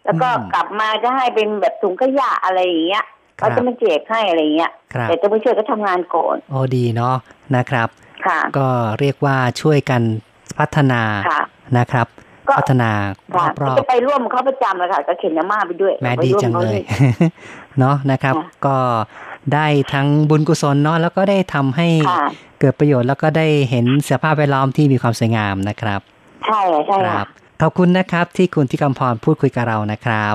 [0.04, 7.16] แล้วก็อืมกลับมาจะให้เป็นแบบถุงขยะอะไรอย่างเงี้ยครับ เขาจะมาแจกให้อะไรอย่างเงี้ยครับแต่ต้องไปช่วยก็ทำงานก่อนโอ้ดีเนาะ
[7.56, 7.88] นะครับ
[8.26, 8.68] ค่ะก็
[9.00, 10.02] เรียกว่าช่วยกัน
[10.58, 11.42] พัฒนาค่ะ
[11.78, 12.06] นะครับ
[12.48, 12.90] ก็พัฒนา
[13.36, 16.82] ค่ะรอบจะไปร่วมเขาประจำเลยค่ะก็เข็นอาม่าไปด้วยๆแม่ไปดีร่วมจังขาเลยด้
[17.28, 17.30] ว
[17.78, 18.76] เนาะนะครับค่ะก็
[19.54, 22.26] ได้ทั้งบุญกุศลเนาะแล้วก็ได้ทำให้ค่ะ
[22.60, 26.00] เกิดประโยชน์ แล้วก็ได้เห็นสภาพแวดล้อมที่มีความสวยงามนะครับ
[26.46, 27.26] ใช่ค่ะใช่คค่ะรับ
[27.62, 30.34] ขอบคุณนะครับที่คุณที่กำพรพูดคุยกับเรานะครับ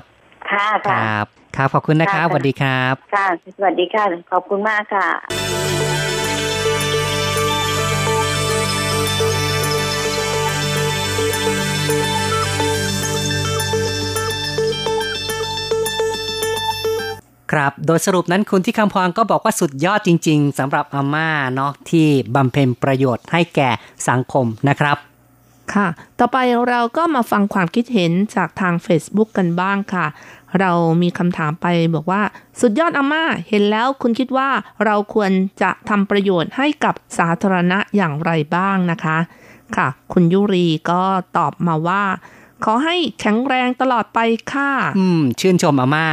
[0.51, 3.27] ค่ะคค่ะรับ ครับขอบคุณนะครับค่ะสวัสดีครับ ค่ะ
[3.57, 5.07] สวัสดีค่ะ ขอบคุณมากค่ะ
[17.51, 23.69] ครับ โดยสรุปนั้นคุณที่คำพรก็บอกว่าสุดยอดจริง ๆสำหรับอาม่าเนาะที่บำเพ็ญประโยชน์ให้แก่
[24.09, 24.97] สังคมนะครับ
[25.73, 25.87] ค่ะ
[26.19, 26.37] ต่อไป
[26.69, 30.05] เราก็มาฟังความคิดเห็นจากทาง Facebook กันบ้างค่ะ
[30.59, 32.21] เรามีคำถามไปบอกว่า
[32.61, 34.49] สุดยอดอาม่าเห็นแล้วคุณคิดว่า
[34.85, 35.31] เราควร
[35.61, 39.17] จะทำประโยชน์ให้กับสาธารณะอย่างไรบ้างนะคะ
[39.75, 41.03] ค่ะ คุณยุรีก็
[41.37, 42.03] ตอบมาว่า
[42.63, 44.19] ขอให้แข็งแรงตลอดไป
[44.53, 46.07] ค่ะ อืม ชื่นชมอาม่า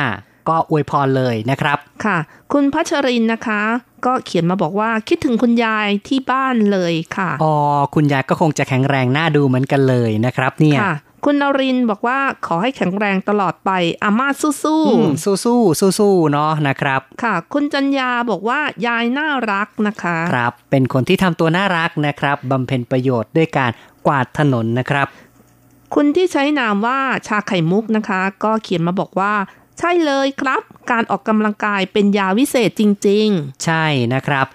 [0.48, 2.18] ก็อวยพรเลยนะครับ ค่ะ
[2.52, 3.62] คุณพัชรินนะคะ
[4.06, 7.54] ก็เขียนมาบอกว่าคิดถึงคุณยายที่บ้านเลยค่ะอ๋อ
[7.94, 13.70] คุณยายก็คงจะแข็งแรงน่าดูเหมือนกันเลยนะครับ เนี่ยค่ะ คุณนรินทร์บอกว่าขอให้แข็งแรงตลอดไป
[14.02, 23.70] อาม่าสู้อืมสู้สู้สู้สู้ๆเนาะนะครับๆค่ะ คุณจัญญาบอกว่ายายน่ารักนะคะ ครับ เป็นคนที่ทำตัวน่ารักนะครับบำเพ็ญประโยชน์ด้วยการ
[24.06, 25.06] กวาดถนนนะครับ
[25.94, 29.34] คุณที่ใช้นามว่าชาไข่มุกนะคะ ก็เขียนมาบอกว่า
[29.78, 33.28] ใช่เลยครับ การออกกำลังกายเป็นยาวิเศษจริง
[33.64, 34.46] ใช่นะครับ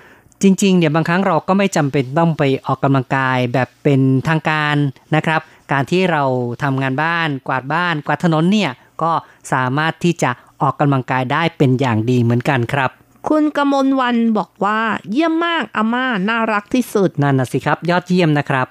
[0.41, 4.75] จริงๆเนี่ยบางครั้งเราก็ไม่จำเป็นต้องไปออกกำลังกายแบบเป็นทางการ
[5.15, 6.23] นะครับ การที่เรา
[6.63, 8.71] ทำงานบ้าน กวาดบ้าน กวาดถนนเนี่ย
[9.01, 9.11] ก็
[9.53, 10.31] สามารถที่จะ
[10.61, 14.79] ออกกำลังกายได้เป็นอย่างดีเหมือนกันครับๆคุณกมลวันบอกว่า
[15.11, 18.67] เยี่ยมมากอาม่าน่ารักที่สุดนั่นนะสิครับ ยอดเยี่ยมนะครับ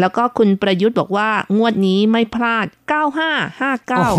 [0.00, 3.18] แล้วก็คุณประยุทธ์บอกว่างวดนี้ไม่พลาดโอ้โห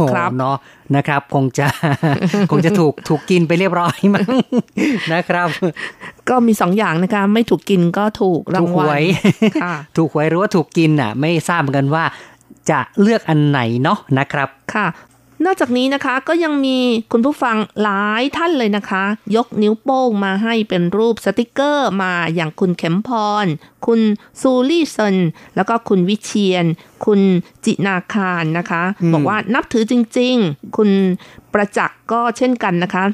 [0.07, 0.57] 9559 ครับเนาะ
[0.95, 1.67] นะครับ คงจะ
[2.51, 4.27] คงจะถูกถูกกินไปเรียบร้อยมั้ง
[5.13, 5.47] นะครับ
[6.29, 9.03] ก็มีสองอย่างนะคะไม่ถูกกินก็ถูกราถูงกหวัวลย
[9.63, 12.03] ค่ะถูกหวยหรือว่าถูกกินน่ะ ไม่ทราบเหมือนกันว่า
[12.71, 14.87] จะเลือกอันไหนเนาะนะครับ ค่ะ
[15.45, 16.77] นอกจากนี้นะคะก็ยังมี
[17.11, 19.03] คุณผู้ฟังหลายท่านเลยนะคะ
[19.35, 23.09] ยกนิ้วโป้งมาให้เป็นรูปสติกเกอร์มาอย่างคุณเข็มพ
[23.43, 23.45] ร
[23.85, 23.99] คุณ
[24.41, 25.17] ซูลี่เซน
[25.55, 26.65] แล้วก็คุณวิเชียน
[27.05, 27.21] คุณ
[27.65, 30.89] จินาคารนะคะอืมบอกว่านับถือจริง ๆ คุณ
[31.53, 33.05] ประจักษ์ก็เช่นกันนะคะ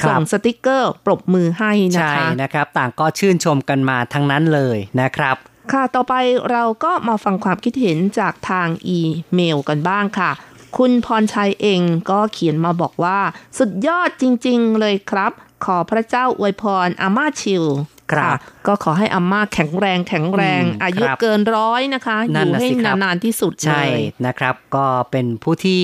[0.00, 5.36] ครับส่งสติกเกอร์ปรบมือให้นะใช่คะนะครับ ต่างก็ชื่นชมกันมาทั้งนั้นเลยนะครับ
[5.72, 6.14] ค่ะ ต่อไป
[6.50, 9.00] เราก็มาฟังความคิดเห็นจากทางอี
[9.34, 10.30] เมลกันบ้างค่ะ
[10.76, 13.18] คุณพรชัยเองก็เขียนมาบอกว่า
[13.58, 15.32] สุดยอดจริงๆเลยครับ
[15.64, 17.64] ขอพระเจ้าอวยพรอาม่าชิว
[18.12, 23.88] ครับะก็ขอให้อาม่าแข็งแรงแข็งแรงอืมอายุครับเกินร้อยนะคะอนั่นยู่น่ะให้สิครับนานๆที่สุดเลใช่ย
[24.26, 25.82] นะครับ ก็เป็นผู้ที่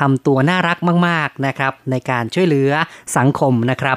[0.00, 0.78] ทำตัวน่ารัก
[1.08, 2.70] มาก ๆนะครับ ในการช่วยเหลือ
[3.16, 3.96] สังคมนะครับ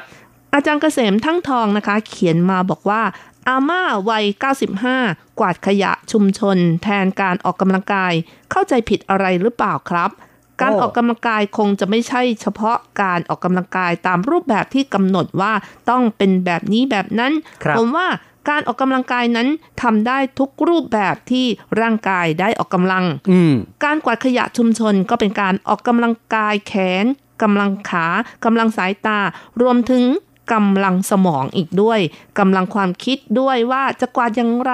[0.54, 3.02] อาจารย์เกษมทั้งทองนะคะ เขียนมาบอกว่า
[3.48, 4.24] อาม่าวัย
[4.86, 8.12] 95 กวาดขยะชุมชน แทนการออกกำลังกาย
[8.50, 10.10] เข้าใจผิดอะไรหรือเปล่าครับ
[10.60, 15.52] การโอ้ออกกำลังกายคงจะไม่ใช่เฉพาะการออกกำลังกายตามรูปแบบที่กำหนดว่า
[15.90, 17.32] ต้องเป็นแบบนี้แบบนั้น
[17.62, 18.06] ครับผมว่า
[18.48, 19.48] การออกกำลังกายนั้น
[19.82, 21.46] ทำได้ทุกรูปแบบที่
[21.80, 23.54] ร่างกายได้ออกกำลังอืม
[23.84, 27.04] การกวาดขยะชุมชนก็เป็นการออกกำลังกายแขน
[27.42, 28.06] กำลังขา
[28.44, 29.18] กำลังสายตา
[29.62, 30.04] รวมถึง
[30.52, 32.00] กำลังสมองอีกด้วย
[32.38, 34.72] กำลังความคิดด้วยว่าจะกวาดอย่างไร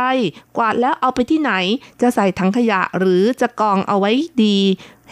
[0.56, 1.52] กวาดแล้วเอาไปที่ไหน
[2.00, 4.10] จะใส่ถังขยะหรือจะกองเอาไว้
[4.44, 4.58] ดี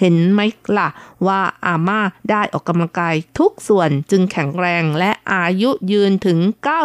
[0.02, 0.40] เห็นไหม
[0.78, 0.88] ล่ะ
[1.26, 2.00] ว่าอาม่า
[2.30, 6.38] ได้ออกกำลังกายทุกส่วนจึงแข็งแรงและอายุยืนถึง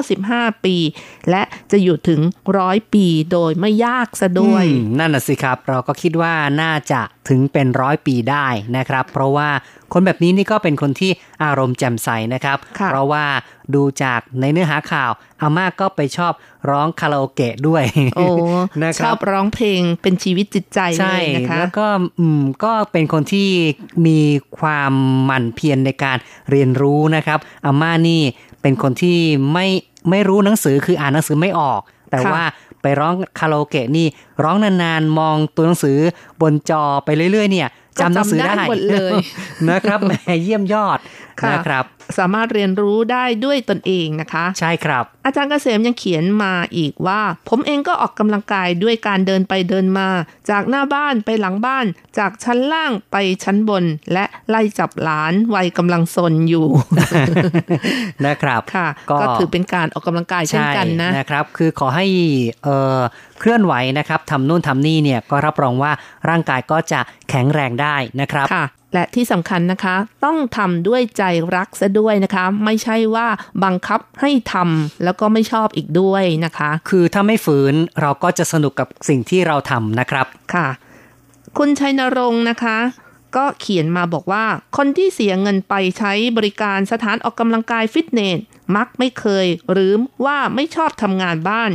[0.09, 0.76] 95 ปี
[1.30, 2.22] และจะอยู่ถึง
[2.57, 8.47] ร้อยปีโดยไม่ยากซะด้วยอืมนั่นน่ะสิครับ เราก็คิดว่าน่าจะถึงเป็นร้อยปีได้
[8.78, 9.49] นะครับ เพราะว่า
[9.93, 11.11] คนแบบนี้นี่ก็เป็นคนที่
[11.43, 13.26] อารมณ์แจ่มใสนะครับค่ะเพราะว่า
[13.76, 15.11] ดูจากในเนื้อหาข่าว
[15.42, 16.34] อาม่าก็ไปชอบ
[16.70, 17.84] ร้องคาราโอเกะด้วย
[18.16, 18.26] โอ้
[18.84, 21.88] นะคชรัอบบร้องเพลงเป็นชีวิตจิตใจเลใช่ยนะคะแล้วก็
[22.20, 23.50] อืมก็เป็นคนที่
[24.06, 24.20] มี
[24.60, 24.94] ความ
[25.26, 26.18] หมั่นเพียรในการ
[26.52, 28.22] เรียนรู้นะครับอาม่านี่
[28.62, 29.18] เป็นคนที่
[29.54, 29.68] ไม่
[30.10, 31.82] ไม่รู้หนังสือคืออ่านหนังสือไม่ออก
[32.12, 32.44] แต่ค่ะว่า
[32.82, 34.08] ไปร้องคาราโอเกะนี่
[34.44, 35.98] ร้องนานๆ มองตัวหนังสือ
[36.42, 37.70] บนจอไปเรื่อยๆ เนี่ย
[38.00, 39.14] จำหนังสือได้หมดเลย
[39.70, 40.12] นะครับแหม
[40.44, 41.00] เยี่ยมยอด
[41.42, 41.84] ค่ะนะครับ
[42.18, 50.08] สามารถเรียนรู้ได้ด้วยตนเองนะคะ ใช่ครับ อาจารย์เกษมยังเขียนมาอีกว่า ผมเองก็ออกกำลังกายด้วยการเดินไปเดินมา
[50.49, 51.86] จากหน้าบ้านไปหลังบ้าน
[52.18, 53.84] จากชั้นล่างไปชั้นบน
[54.14, 56.68] และไล่จับหลานวัยกำลังซนอยู่
[58.26, 62.05] นะครับค่ะก็ก็ถือเป็นการออกกำลังกายเช่นกันนะใช่นะครับ คือขอให้
[62.64, 62.99] เอ่อ
[63.39, 65.91] เคลื่อนไหวนะครับทำนู่นทำนี่เนี่ยก็รับรองว่า
[66.30, 66.99] ร่างกายก็จะ
[67.30, 71.24] แข็งแรงได้นะครับค่ะและที่สำคัญนะคะ ต้องทำด้วยใจ
[71.56, 73.28] รักซะด้วยนะคะ ไม่ใช่ว่า
[73.64, 80.68] บังคับให้ทำแล้วก็ไม่ชอบอีกด้วยนะคะ คือถ้าไม่ฝืนเราก็จะสนุกกับสิ่งที่เราทำนะครับค่ะ
[81.58, 82.78] คุณชัยนรงค์นะคะ
[83.38, 84.46] ก็เขียนมาบอกว่า
[84.78, 88.40] คนที่เสียเงินไปใช้บริการสถานออกกำลังกายฟิตเนส
[88.76, 89.94] มักไม่เคย หรือ
[90.26, 91.72] ว่าไม่ชอบทำงานบ้าน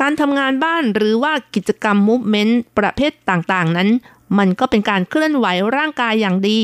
[0.00, 3.88] การทำงานบ้านหรือว่ากิจกรรมมูฟเมนต์ประเภทต่างๆ นั้น
[4.38, 5.46] มันก็เป็นการเคลื่อนไหว
[5.76, 6.60] ร่างกายอย่างดี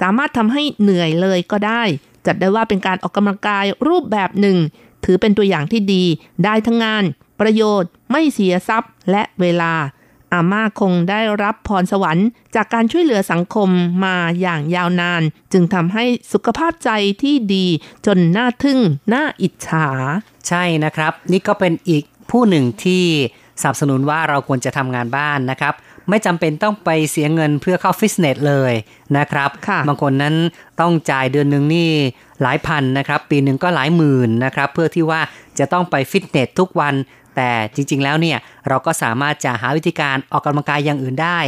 [0.00, 1.82] สามารถทำให้เหนื่อยเลยก็ได้
[2.26, 4.58] จัดได้ว่าเป็นการออกกำลังกายรูปแบบหนึ่ง
[5.04, 6.04] ถือเป็นตัวอย่างที่ดี
[6.44, 7.04] ได้ทั้งงาน
[7.40, 9.74] ประโยชน์ ไม่เสียทรัพย์ และเวลา
[10.32, 13.68] อาม่าคงได้รับพรสวรรค์ จากการช่วยเหลือสังคม
[14.04, 16.90] มาอย่างยาวนาน จึงทำให้สุขภาพใจ
[17.22, 17.66] ที่ดี
[18.06, 18.78] จนน่าทึ่ง
[19.14, 19.86] น่าอิจฉา
[20.48, 23.04] ใช่นะครับ นี่ก็เป็นอีกผู้หนึ่งที่
[23.60, 25.74] สนับสนุนว่าเราควรจะทำงานบ้านนะครับ
[26.10, 28.72] ไม่จำเป็นต้องไปเสียเงินเพื่อเข้าฟิตเนสเลย
[29.18, 30.34] นะครับค่ะบางคนนั้น
[30.80, 31.90] ต้องจ่ายเดือนหนึ่งนี่
[32.42, 35.20] หลายพันนะครับ ปีหนึ่งก็หลายหมื่นนะครับ เพื่อที่ว่า
[35.58, 36.94] จะต้องไปฟิตเนสทุกวัน
[37.36, 38.38] แต่จริง ๆ แล้วเนี่ย
[38.68, 41.38] เราก็สามารถจะหาวิธีการออกกำลังกายอย่างอื่นได้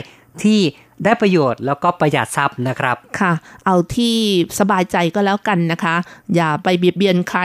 [0.42, 0.60] ที่
[1.04, 3.32] ได้ประโยชน์แล้วก็ประหยัดทรัพย์นะครับ ค่ะ
[3.66, 4.16] เอาที่
[4.58, 5.94] สบายใจก็แล้วกันนะคะ
[6.36, 7.40] อย่าไปเบียดเบียนใคร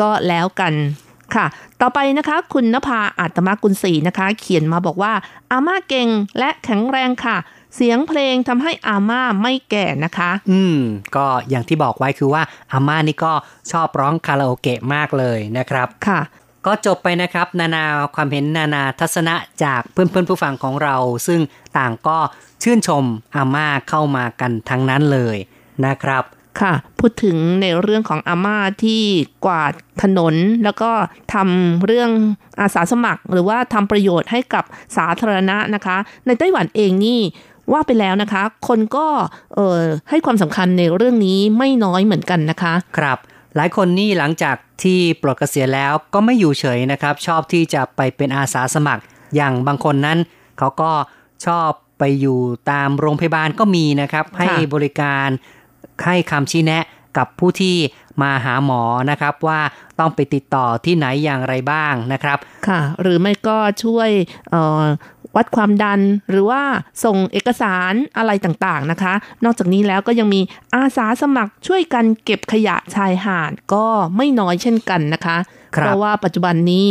[0.00, 0.72] ก็แล้วกัน
[1.36, 1.46] ค่ะ
[1.80, 5.12] ต่อไปนะคะ คุณนภาอาตมากุลศรีนะคะ เขียนมาบอกว่า
[5.50, 6.08] อาม่าเก่ง
[6.38, 7.36] และแข็งแรงค่ะ
[7.76, 10.78] เสียงเพลงทำให้อาม่าไม่แก่นะคะ อืม
[11.16, 13.32] ก็อย่างที่บอกไว้คือว่าอาม่านี่ก็
[13.70, 16.20] ชอบร้องคาราโอเกะมากเลยนะครับ ค่ะ
[16.66, 21.40] ก็จบไปนะครับ นานาความเห็นนานาทัศนะจากเพื่อนๆผู้ฟังของเรา ซึ่ง
[21.78, 22.18] ต่างก็
[22.62, 23.04] ชื่นชม
[23.34, 25.36] อาม่าเข้ามากันทั้งนั้นเลย
[25.86, 26.24] นะครับ
[26.60, 29.02] ค่ะ พูดถึงในเรื่องของอาม่าที่
[29.44, 30.34] กวาดถนน
[30.64, 30.90] แล้วก็
[31.34, 32.10] ทำเรื่อง
[32.60, 34.64] อาสาสมัคร หรือว่าทำประโยชน์ให้กับ
[34.96, 35.96] สาธารณะนะคะ
[36.26, 37.20] ในไต้หวันเองนี่
[37.72, 39.06] ว่าไปแล้วนะคะ คนก็
[39.54, 43.18] เอ่อให้ความสำคัญในเรื่องนี้ไม่น้อยเหมือนกันนะคะ ครับ
[43.56, 49.02] หลายคนนี่หลังจากที่ปลดเกษียณแล้วก็ไม่อยู่เฉยนะครับ ชอบที่จะไปเป็นอาสาสมัคร
[49.36, 50.18] อย่างบางคนนั้น
[50.58, 50.92] เขาก็
[51.46, 52.38] ชอบไปอยู่
[52.70, 55.28] ตามโรงพยาบาลก็มีนะครับ ให้บริการ
[56.04, 56.84] ให้คำชี้แนะ
[57.16, 57.76] กับผู้ที่
[58.22, 59.60] มาหาหมอนะครับว่า
[59.98, 62.38] ต้องไปติดต่อที่ไหนอย่างไรบ้างนะครับ
[62.68, 64.10] ค่ะ หรือไม่ก็ช่วย
[64.50, 64.82] เอ่อ
[65.36, 66.62] วัดความดันหรือว่า
[67.04, 69.12] ส่งเอกสารอะไรต่างๆนะคะ
[69.44, 70.40] นอกจากนี้แล้วก็ยังมี
[70.74, 73.86] อาสาสมัครช่วยกันเก็บขยะชายหาดก็
[74.16, 75.36] ไม่น้อยเช่นกันนะคะ
[75.76, 76.84] ครับเพราะว่าปัจจุบันนี้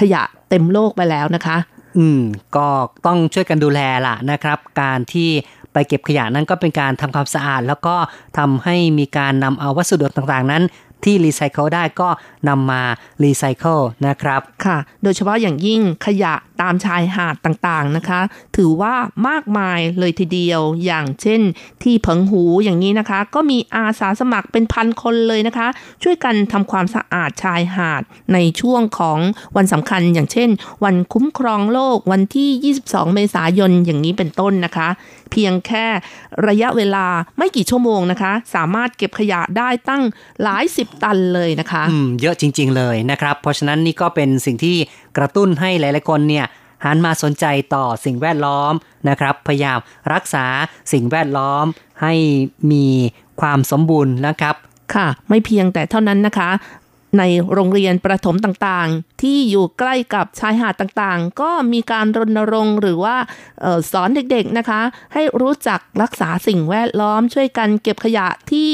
[0.00, 1.56] ขยะเต็มโลกไปแล้วนะคะ
[1.98, 2.22] อืม
[2.56, 2.68] ก็
[3.06, 5.30] ต้องช่วยกันดูแลล่ะนะครับ การที่
[5.74, 7.96] ไปเก็บขยะนั้นก็เป็นการทำความสะอาด แล้วก็
[8.38, 10.64] ทำให้มีการนำเอาวัสดุต่างๆ นั้น
[11.08, 12.08] ที่รีไซเคิลได้ก็
[12.48, 12.82] นำมา
[13.22, 18.20] รีไซเคิลนะครับ ค่ะ โดยเฉพาะอย่างยิ่งขยะตามชายหาดต่างๆนะคะ
[18.56, 18.94] ถือว่า
[19.28, 21.40] มากมายเลยทีเดียว อย่างเช่น
[21.82, 25.68] ที่เผิงหูอย่างนี้นะคะ ก็มีอาสาสมัครเป็นพันคนเลยนะคะ
[26.02, 28.02] ช่วยกันทำความสะอาดชายหาด
[28.32, 29.18] ในช่วงของ
[29.56, 30.48] วันสำคัญ อย่างเช่น
[30.84, 34.88] วันคุ้มครองโลกวันที่ 22 เมษายนอย่างนี้เป็นต้นนะคะ
[35.34, 35.86] เพียงแค่
[36.48, 37.06] ระยะเวลา
[37.38, 40.02] ไม่กี่ชั่วโมงนะคะ สามารถเก็บขยะได้ตั้ง
[40.42, 44.76] หลายสิบตันเลยนะคะอืมเยอะจริง ๆ เลยนะครับ เพราะฉะนั้นนี่ก็เป็นสิ่งที่
[45.16, 46.46] กระตุ้นให้หลายๆคนเนี่ย
[46.84, 48.72] หันมาสนใจต่อสิ่งแวดล้อม
[49.08, 49.78] นะครับ พยายาม
[50.12, 50.46] รักษา
[50.92, 51.64] สิ่งแวดล้อม
[52.02, 52.14] ให้
[52.72, 52.86] มี
[53.40, 54.54] ความสมบูรณ์นะครับ
[54.94, 56.50] ค่ะ ไม่เพียงแต่เท่านั้นนะคะ
[57.18, 63.16] ในโรงเรียนประถมต่างๆ ที่อยู่ใกล้กับชายหาดต่างๆ ก็มีการรณรงค์หรือว่า
[63.64, 64.80] ออสอนเด็กๆนะคะ
[65.14, 68.72] ให้รู้จักรักษาสิ่งแวดล้อมช่วยกันเก็บขยะที่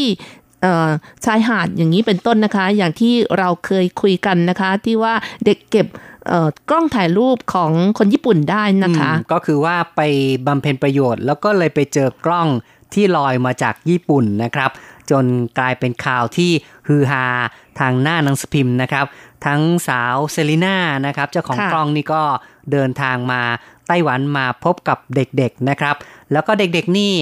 [1.24, 5.14] ชายหาดอย่างนี้เป็นต้นนะคะ อย่างที่เราเคยคุยกันนะคะ ที่ว่า
[5.44, 5.86] เด็กเก็บ
[6.70, 10.00] กล้องถ่ายรูปของคนญี่ปุ่นได้นะคะ ก็คือว่าไป
[10.46, 12.48] บำเพ็ญประโยชน์ แล้วก็เลยไปเจอกล้อง
[12.94, 14.70] ที่ลอยมาจากญี่ปุ่นนะครับ
[15.10, 15.24] จน
[15.58, 16.50] กลายเป็นข่าวที่
[16.88, 17.26] ฮือฮา
[17.80, 19.06] ทางหน้าหนังสือพิมพ์นะครับ
[19.46, 22.22] ทั้งสาวเซรีน่านะครับ เจ้าของค่ะกล้องนี่ก็
[22.72, 23.42] เดินทางมา
[23.86, 25.94] ไต้หวันมาพบกับเด็กๆนะครับ
[26.32, 27.12] แล้วก็เด็กๆนี่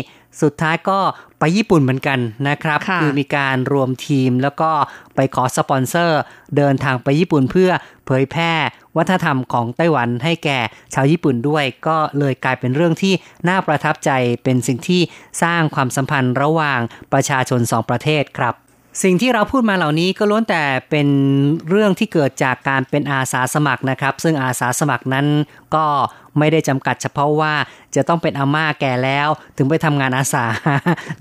[0.42, 0.98] สุดท้ายก็
[1.38, 2.18] ไปญี่ปุ่นเหมือนกัน
[2.48, 4.70] นะครับค่ะอมีการรวมทีมแล้วก็
[5.14, 6.20] ไปขอสปอนเซอร์
[6.56, 7.70] เดินทางไปญี่ปุ่นเพื่อ
[8.06, 8.52] เผยแพร่
[8.98, 10.58] วัฒนธรรมของไต้หวันให้แก่
[10.94, 13.14] ชาวญี่ปุ่นด้วย ก็เลยกลายเป็นเรื่องที่
[13.48, 14.10] น่าประทับใจ
[14.44, 15.02] เป็นสิ่งที่
[15.42, 16.80] สร้างความสัมพันธ์ระหว่าง
[17.12, 18.54] ประชาชนสองประเทศครับ
[19.02, 21.08] สิ่งที่เราพูดมาเหล่านี้ก็ล้วนแต่เป็น
[21.68, 25.26] เรื่องที่เกิดจากการเป็นอาสาสมัครนะครับ ซึ่งอาสาสมัครนั้น
[25.74, 25.86] ก็
[26.38, 27.54] ไม่ได้จำกัดเฉพาะว่า
[27.94, 30.44] จะต้องเป็นอาม่าแก่แล้ว ถึงไปทำงานอาสา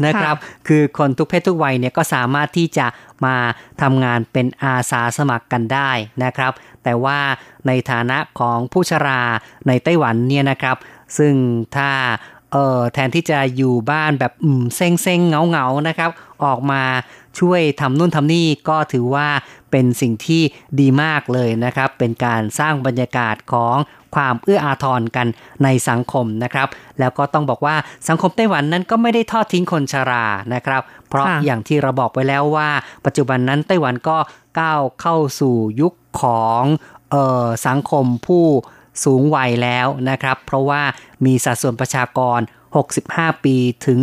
[0.05, 0.35] นะครับ
[0.67, 2.87] คือคนทุกเพศทุกวัยเนี่ยก็สามารถที่จะ
[3.25, 3.35] มา
[3.81, 5.91] ทำงานเป็นอาสาสมัครกันได้
[6.23, 6.51] นะครับ
[6.83, 7.19] แต่ว่า
[7.67, 9.21] ในฐานะของผู้ชรา
[9.67, 10.77] ในไต้หวันเนี่ยนะครับ
[11.17, 11.33] ซึ่ง
[11.75, 11.91] ถ้า
[12.51, 16.09] เออแทนที่จะอยู่บ้านแบบอืมเซ็งเซ็งเงาเงาๆนะครับ
[16.43, 16.81] ออกมา
[17.39, 19.27] ช่วยทำนู่นทำนี่ก็ถือว่า
[19.71, 20.41] เป็นสิ่งที่
[20.79, 23.75] ดีมากเลยนะครับ เป็นการสร้างบรรยากาศของ
[24.15, 25.27] ความเอื้ออาทรกัน
[25.63, 26.67] ในสังคมนะครับ
[26.99, 27.75] แล้วก็ต้องบอกว่า
[28.07, 32.69] สังคมไต้หวันนั้นก็ไม่ได้ทอดทิ้งคนชรานะครับ เพราะะอย่างที่เราบอกไปแล้วว่า
[33.05, 34.17] ปัจจุบันนั้นไต้หวันก็
[34.59, 36.63] ก้าวเข้าสู่ยุคของ
[37.11, 38.45] เออสังคมผู้
[39.03, 40.81] สูงวัยแล้วนะครับ เพราะว่า
[41.25, 42.39] มีสัดส่วนประชากร
[42.91, 43.99] 65 ปีถึง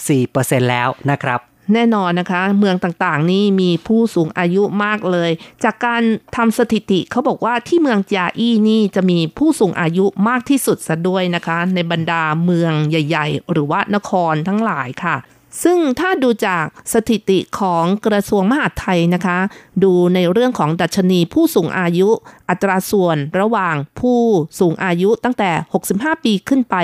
[0.00, 1.40] 14%แล้วนะครับ
[1.72, 5.30] แน่นอนนะคะ เมืองต่างๆ นี่มีผู้สูงอายุมากเลย
[5.64, 6.02] จากการ
[6.36, 15.16] ทำสถิติเขาบอกว่าที่เมืองจาอี้นี่จะมีผู้สูงอายุมากที่สุดซะด้วยนะคะ ในบรรดาเมืองใหญ่ ๆ หรือว่านครทั้งหลายค่ะ
[15.62, 19.38] ซึ่งถ้าดูจากสถิติของกระทรวงมหาดไทยนะคะ
[19.82, 22.08] ดูในเรื่องของดัชนีผู้สูงอายุ
[22.48, 24.20] อัตราส่วนระหว่างผู้
[24.58, 25.50] สูงอายุตั้งแต่
[25.88, 26.76] 65 ปีขึ้นไป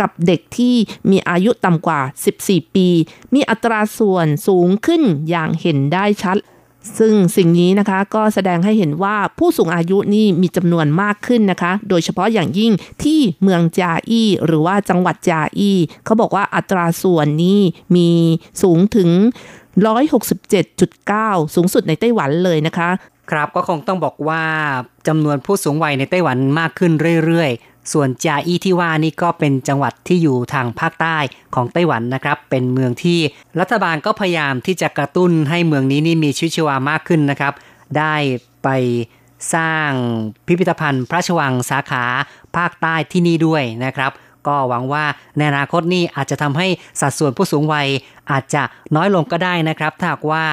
[0.00, 0.74] กับเด็กที่
[1.10, 2.00] มีอายุต่ำกว่า
[2.38, 2.88] 14 ปี
[3.34, 6.36] มีอัตราส่วนสูงขึ้นอย่างเห็นได้ชัด
[6.98, 12.72] ซึ่งสิ่งนี้นะคะก็แสดงให้เห็นว่าผู้สูงอายุนี่มีจำนวนมากขึ้นนะคะ โดยเฉพาะอย่างยิ่ง
[13.02, 17.60] ที่เมืองจาอี้หรือว่าจังหวัดจาอี้เขาบอกว่าอัตราส่วนนี้
[17.96, 18.08] มี
[18.62, 19.10] สูงถึง
[19.86, 22.90] 167.9 สูงสุดในไต้หวันเลยนะคะ
[23.30, 24.42] ครับก็คงต้องบอกว่า
[25.08, 26.92] จำนวนผู้สูงวัยในไต้หวันมากขึ้น
[27.24, 31.16] เรื่อยๆ ส่วนจาอี้ที่ว่านี่ก็เป็นจังหวัดที่อยู่ทางภาคใต้
[31.54, 33.18] ของไต้หวันนะครับ เป็นเมืองที่
[33.60, 37.52] รัฐบาลก็พยายามที่จะกระตุ้นให้เมืองนี้นี่มีชีวิตชีวามากขึ้นนะครับ
[37.98, 38.14] ได้
[38.64, 38.68] ไป
[39.54, 39.90] สร้าง
[40.46, 42.04] พิพิธภัณฑ์ พระราชวังสาขา
[42.56, 44.12] ภาคใต้ที่นี่ด้วยนะครับ
[44.46, 45.04] ก็หวังว่า
[45.36, 46.66] ในอนาคตนี่อาจจะทำให้
[47.00, 47.88] สัดส่วนผู้สูงวัย
[48.30, 48.62] อาจจะ
[48.96, 50.44] น้อยลงก็ได้นะครับ ถ้าหากว่า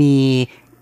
[0.00, 0.14] มี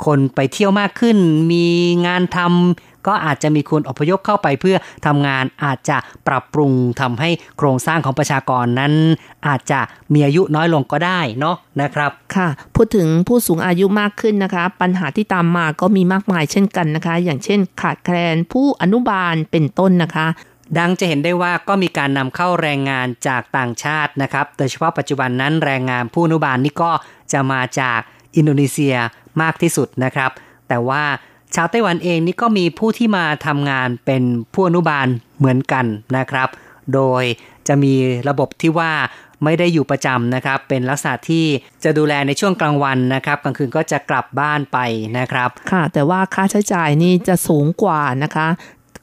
[0.07, 1.19] คนไปเที่ยวมากขึ้น
[1.53, 1.67] มี
[2.07, 4.77] งานทำ ก็อาจจะมีคนอพยพเข้าไปเพื่อ
[5.07, 5.97] ทำงานอาจจะ
[6.29, 8.93] ปรับปรุงทำให้โครงสร้างของประชากรนั้น
[9.47, 9.81] อาจจะ
[10.13, 20.27] มีอายุน้อยลงก็ได้เนาะนะครับค่ะ พูดถึงผู้สูงอายุมากขึ้นนะคะ ปัญหาที่ตามมาก็มีมากมายเช่นกันนะคะ อย่างเช่น ขาดแคลนผู้อนุบาลเป็นต้นนะคะ
[20.79, 26.91] ดังจะเห็นได้ว่าก็มีการนำเข้าแรงงานจากต่างชาตินะครับ โดยเฉพาะปัจจุบันนั้นแรงงานผู้อนุบาลนี่ก็
[27.33, 28.01] จะมาจาก
[28.37, 28.97] อินโดนีเซีย
[29.43, 30.31] มากที่สุดนะครับ
[30.69, 31.03] แต่ว่า
[31.55, 34.23] ชาวไต้หวันเองนี่ก็มีผู้ที่มาทำงานเป็น
[34.55, 35.07] ผู้อนุบาล
[35.39, 35.85] เหมือนกัน
[36.17, 36.49] นะครับ
[36.95, 37.23] โดย
[37.69, 37.95] จะมี
[38.29, 38.93] ระบบที่ว่า
[39.45, 41.45] ไม่ได้อยู่ประจำนะครับ เป็นลักษณะที่
[41.85, 44.79] จะดูแลในช่วงกลางวันนะครับ กลางคืนก็จะกลับบ้านไป
[45.19, 48.49] นะครับ ค่ะ แต่ว่าค่าใช้จ่ายนี่จะสูงกว่านะคะ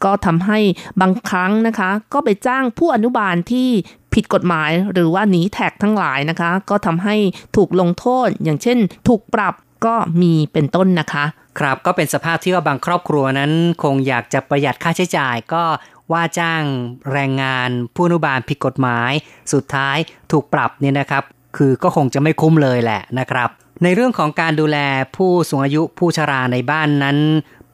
[0.05, 0.59] ก็ทำให้
[1.01, 3.69] บางครั้งนะคะ ก็ไปจ้างผู้อนุบาลที่
[4.13, 7.15] ผิดกฎหมายหรือว่าหนีแท็กทั้งหลายนะคะ ก็ทำให้
[7.55, 8.77] ถูกลงโทษอย่างเช่น
[9.07, 11.25] ถูกปรับก็มีเป็นต้นนะคะ
[11.59, 13.51] ครับก็เป็นสภาพที่ว่าบางครอบครัวนั้น
[13.83, 15.63] คงอยากจะประหยัดค่าใช้จ่ายก็
[16.11, 16.63] ว่าจ้าง
[17.11, 19.11] แรงงานผู้อนุบาลผิดกฎหมาย
[19.53, 19.97] สุดท้าย
[20.31, 21.23] ถูกปรับเนี่ยนะครับ
[21.57, 23.49] คือก็คงจะไม่คุ้มเลยแหละนะครับ
[23.83, 24.77] ในเรื่องของการดูแล
[25.15, 27.17] ผู้สูงอายุผู้ชราในบ้านนั้น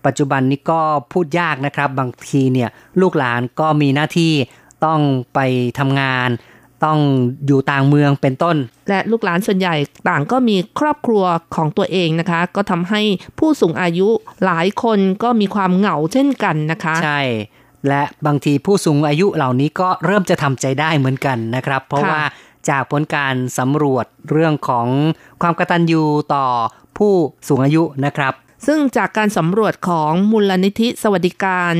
[0.06, 0.82] ปัจจุบันนี้ก็
[1.12, 2.70] พูดยากนะครับ บางทีเนี่ย
[3.02, 4.34] ลูกหลานก็มีหน้าที่
[4.86, 5.00] ต้อง
[5.34, 5.40] ไป
[5.80, 6.30] ทำงาน
[6.86, 7.00] ต้อง
[7.46, 8.58] อยู่ต่างเมืองเป็นต้น
[8.90, 9.76] และลูกหลานส่วนใหญ่
[10.10, 11.24] ต่างก็มีครอบครัว
[11.56, 13.02] ของตัวเองนะคะ ก็ทำให้
[13.40, 14.08] ผู้สูงอายุ
[14.46, 17.22] หลายคนก็มีความเหงาเช่นกันนะคะ ใช่
[17.88, 22.24] และบางทีผู้สูงอายุเหล่านี้ก็เริ่มจะทำใจได้เหมือนกันนะครับ เพราะค่ะว่า
[22.70, 24.88] จากผลการสำรวจเรื่องของ
[25.42, 26.04] ความกตัญญู
[26.34, 26.46] ต่อ
[26.98, 27.14] ผู้
[27.48, 28.34] สูงอายุนะครับ
[28.68, 31.74] ซึ่งจากการสำรวจของมูลนิธิสวัสดิการ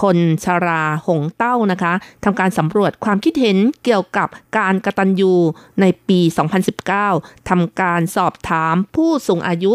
[0.00, 1.92] คนชราหงเต้านะคะ
[2.24, 4.28] ทำการสำรวจความคิดเห็นเกี่ยวกับ
[4.58, 5.34] การกระตัญญู
[5.80, 6.20] ในปี
[6.84, 9.72] 2019 ทำการสอบถามผู้สูงอายุ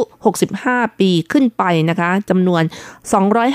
[0.47, 2.63] 65 ปีขึ้นไปนะคะจำนวน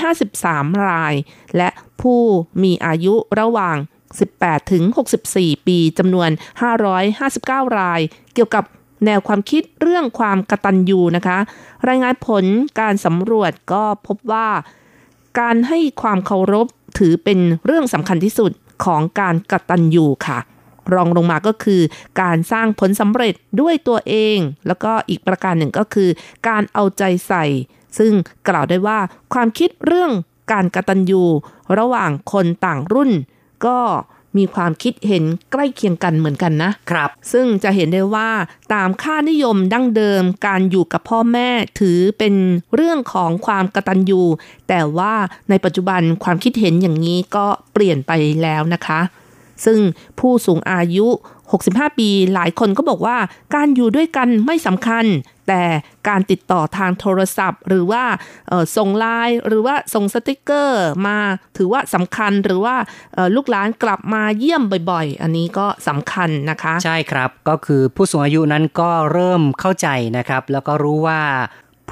[0.01, 1.13] 253 ราย
[1.57, 1.69] และ
[2.01, 2.21] ผู้
[2.63, 3.77] มีอายุระหว่าง
[4.23, 4.83] 18 ถึง
[5.27, 6.29] 64 ปีจำนวน
[7.03, 8.01] 559 ราย
[8.33, 8.65] เกี่ยวกับ
[9.05, 11.37] แนวความคิดเรื่องความกระตัญญูนะคะ
[11.87, 12.45] รายงานผล
[12.79, 14.47] การสำรวจก็พบว่า
[15.39, 16.67] การให้ความเคารพ
[16.99, 18.51] ถือเป็นเรื่องสำคัญที่สุด
[18.85, 20.39] ของการกตัญญูค่ะ
[20.93, 21.81] รองลงมาก็คือ
[22.21, 26.09] การสร้างผลสำเร็จด้วยตัวเอง แล้วก็อีกประการหนึ่งก็คือ
[26.47, 27.45] การเอาใจใส่
[27.97, 28.13] ซึ่ง
[28.47, 28.99] กล่าวได้ว่า
[29.33, 30.11] ความคิดเรื่อง
[30.51, 31.23] การกตัญญู
[31.77, 33.11] ระหว่างคนต่างรุ่น
[33.65, 33.77] ก็
[34.37, 38.29] มีความคิดเห็นใกล้เคียงกันเหมือนกันนะครับ ซึ่งจะเห็นได้ว่า
[38.73, 42.33] ตามค่านิยมดั้งเดิมการอยู่กับพ่อแม่ถือเป็น
[42.75, 44.21] เรื่องของความกตัญญู
[44.69, 45.13] แต่ว่า
[45.49, 48.11] ในปัจจุบันความคิดเห็นอย่างนี้ก็เปลี่ยนไป
[48.43, 49.01] แล้วนะคะ
[49.65, 49.79] ซึ่ง
[50.19, 51.07] ผู้สูงอายุ
[51.51, 53.17] 65 ปีหลายคนก็บอกว่า
[53.55, 55.05] การอยู่ด้วยกันไม่สำคัญ
[55.47, 55.63] แต่
[56.09, 58.03] การติดต่อทางโทรศัพท์ หรือว่า
[58.77, 61.17] ส่งไลน์หรือว่าส่งสติกเกอร์มา
[61.57, 62.75] ถือว่าสำคัญหรือว่า
[63.35, 69.87] ลูกหลานกลับมาเยี่ยมบ่อยๆ อันนี้ก็สำคัญนะคะ ใช่ครับก็คือผู้สูงอายุนั้นก็เริ่มเข้าใจ
[70.17, 71.19] นะครับ แล้วก็รู้ว่า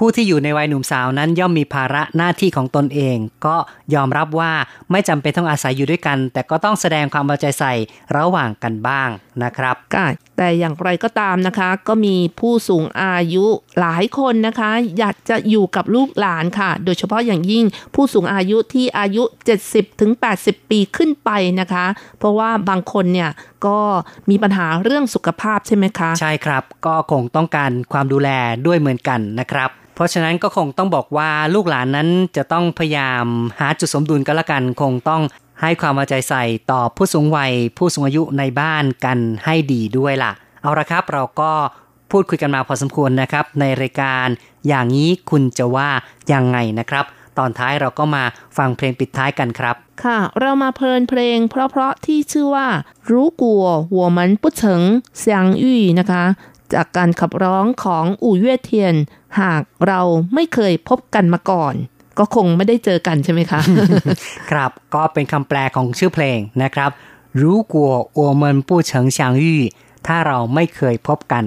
[0.01, 3.55] ผู้ที่อยู่ในวัยหนุ่มสาวนั้นย่อมมีภาระหน้าที่ของตนเอง ก็
[3.93, 4.51] ยอมรับว่า
[4.91, 7.73] ไม่จำเป็นต้องอาศัยอยู่ด้วยกัน แต่ก็ต้องแสดงความเอาใจใส่
[8.17, 9.09] ระหว่างกันบ้าง
[9.43, 10.05] นะครับก็
[10.37, 13.45] แต่อย่างไรก็ตามนะคะ ก็มีผู้สูงอายุ
[13.79, 19.23] หลายคนนะคะ อยากจะอยู่กับลูกหลานค่ะ โดยเฉพาะอย่างยิ่งผู้สูงอายุที่อายุ
[19.61, 21.29] 70ถึง80 ปีขึ้นไป
[21.59, 21.85] นะคะ
[22.19, 23.29] เพราะว่าบางคนเนี่ย
[23.65, 23.79] ก็
[24.29, 28.29] มีปัญหาเรื่องสุขภาพใช่ไหมคะ ใช่ครับ ก็คงต้องการความดูแล
[28.65, 33.25] ด้วยเหมือนกันนะครับ เพราะฉะนั้นก็คงต้องบอกว่าลูกหลานนั้นจะต้องพยายาม
[33.59, 35.21] หาจุดสมดุลกันละกัน คงต้อง
[35.61, 40.31] ให้ความเอาใจใส่ต่อผู้สูงวัย ผู้สูงอายุในบ้านกันให้ดีด้วยล่ะ
[40.61, 41.51] เอาละครับเราก็
[42.11, 44.27] พูดคุยกันมาพอสมควรนะครับ ในรายการ
[44.67, 45.89] อย่างนี้คุณจะว่า
[46.33, 47.05] ยังไงนะครับ
[47.37, 48.23] ตอนท้ายเราก็มา
[48.57, 52.67] ฟังเพลงปิดท้ายกันครับ ค่ะ เรามาเพลินเพลง เพราะๆที่ชื่อว่า
[53.11, 54.81] รู้กัวหัวมันปุเฉิง
[55.19, 56.23] เซียงอี้นะคะ
[56.73, 58.95] จากการขับร้องของอู่เย่เทียน
[59.41, 60.01] หากเรา
[60.33, 61.75] ไม่เคยพบกันมาก่อน
[62.19, 63.61] ก็คงไม่ได้เจอกันใช่ไหมคะ
[64.51, 66.89] ครับก็เป็นคำแปลของชื่อเพลงนะครับ
[67.41, 69.61] รู้กัวอวมันปู้เฉิงชางยี่
[70.07, 71.45] ถ้าเราไม่เคยพบกัน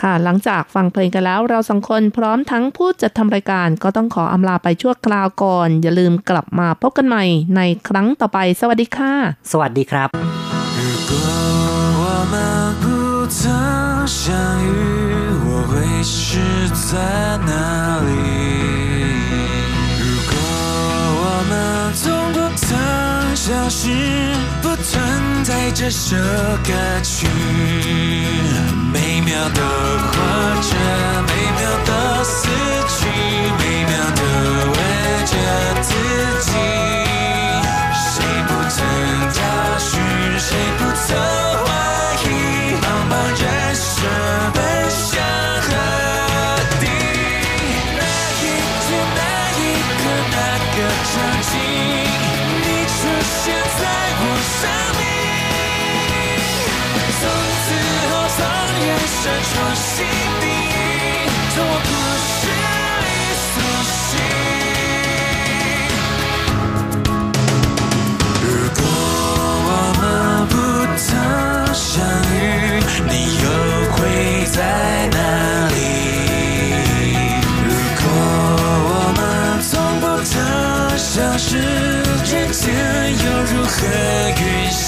[0.00, 7.24] ค่ะหลังจากฟังเพลงกันแล้วเราสองคนพร้อมทั้งผู้จัดทำรายการก็ต้องขออำลาไปชั่วคราวก่อน อย่าลืมกลับมาพบกันใหม่
[7.56, 9.12] ในครั้งต่อไป สวัสดีค่ะ
[9.52, 10.08] สวัสดีครับ
[14.06, 14.66] 相遇，
[15.46, 16.38] 我会是
[16.68, 16.98] 在
[17.46, 17.52] 哪
[18.04, 18.08] 里？
[19.98, 20.32] 如果
[21.20, 21.52] 我们
[21.94, 22.66] 从不曾
[23.34, 23.88] 相识，
[24.60, 24.92] 不存
[25.42, 27.26] 在这首歌曲，
[28.92, 30.12] 美妙的活
[30.60, 30.76] 着，
[31.26, 32.46] 美妙的死
[32.88, 33.06] 去，
[33.58, 34.20] 美妙的
[34.68, 34.76] 为
[35.24, 35.32] 着
[81.44, 82.72] 相识，人间
[83.22, 83.76] 又如何
[84.30, 84.83] 运行？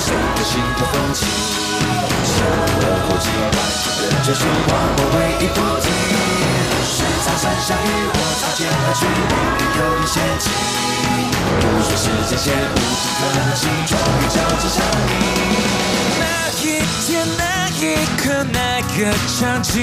[0.00, 1.24] 谁的心头风起？
[2.24, 3.56] 像了火气，万
[4.00, 5.86] 人追寻，划破回忆不停。
[6.84, 10.44] 是擦身相遇，或擦肩而去，命运有点险情。
[11.60, 14.76] 无数时间线，无尽可能性，终于交织上
[15.08, 15.12] 你。
[16.20, 16.22] 那
[16.60, 16.62] 一
[17.04, 17.42] 天，那
[17.80, 17.82] 一
[18.16, 18.58] 刻，那
[18.96, 19.74] 个场景，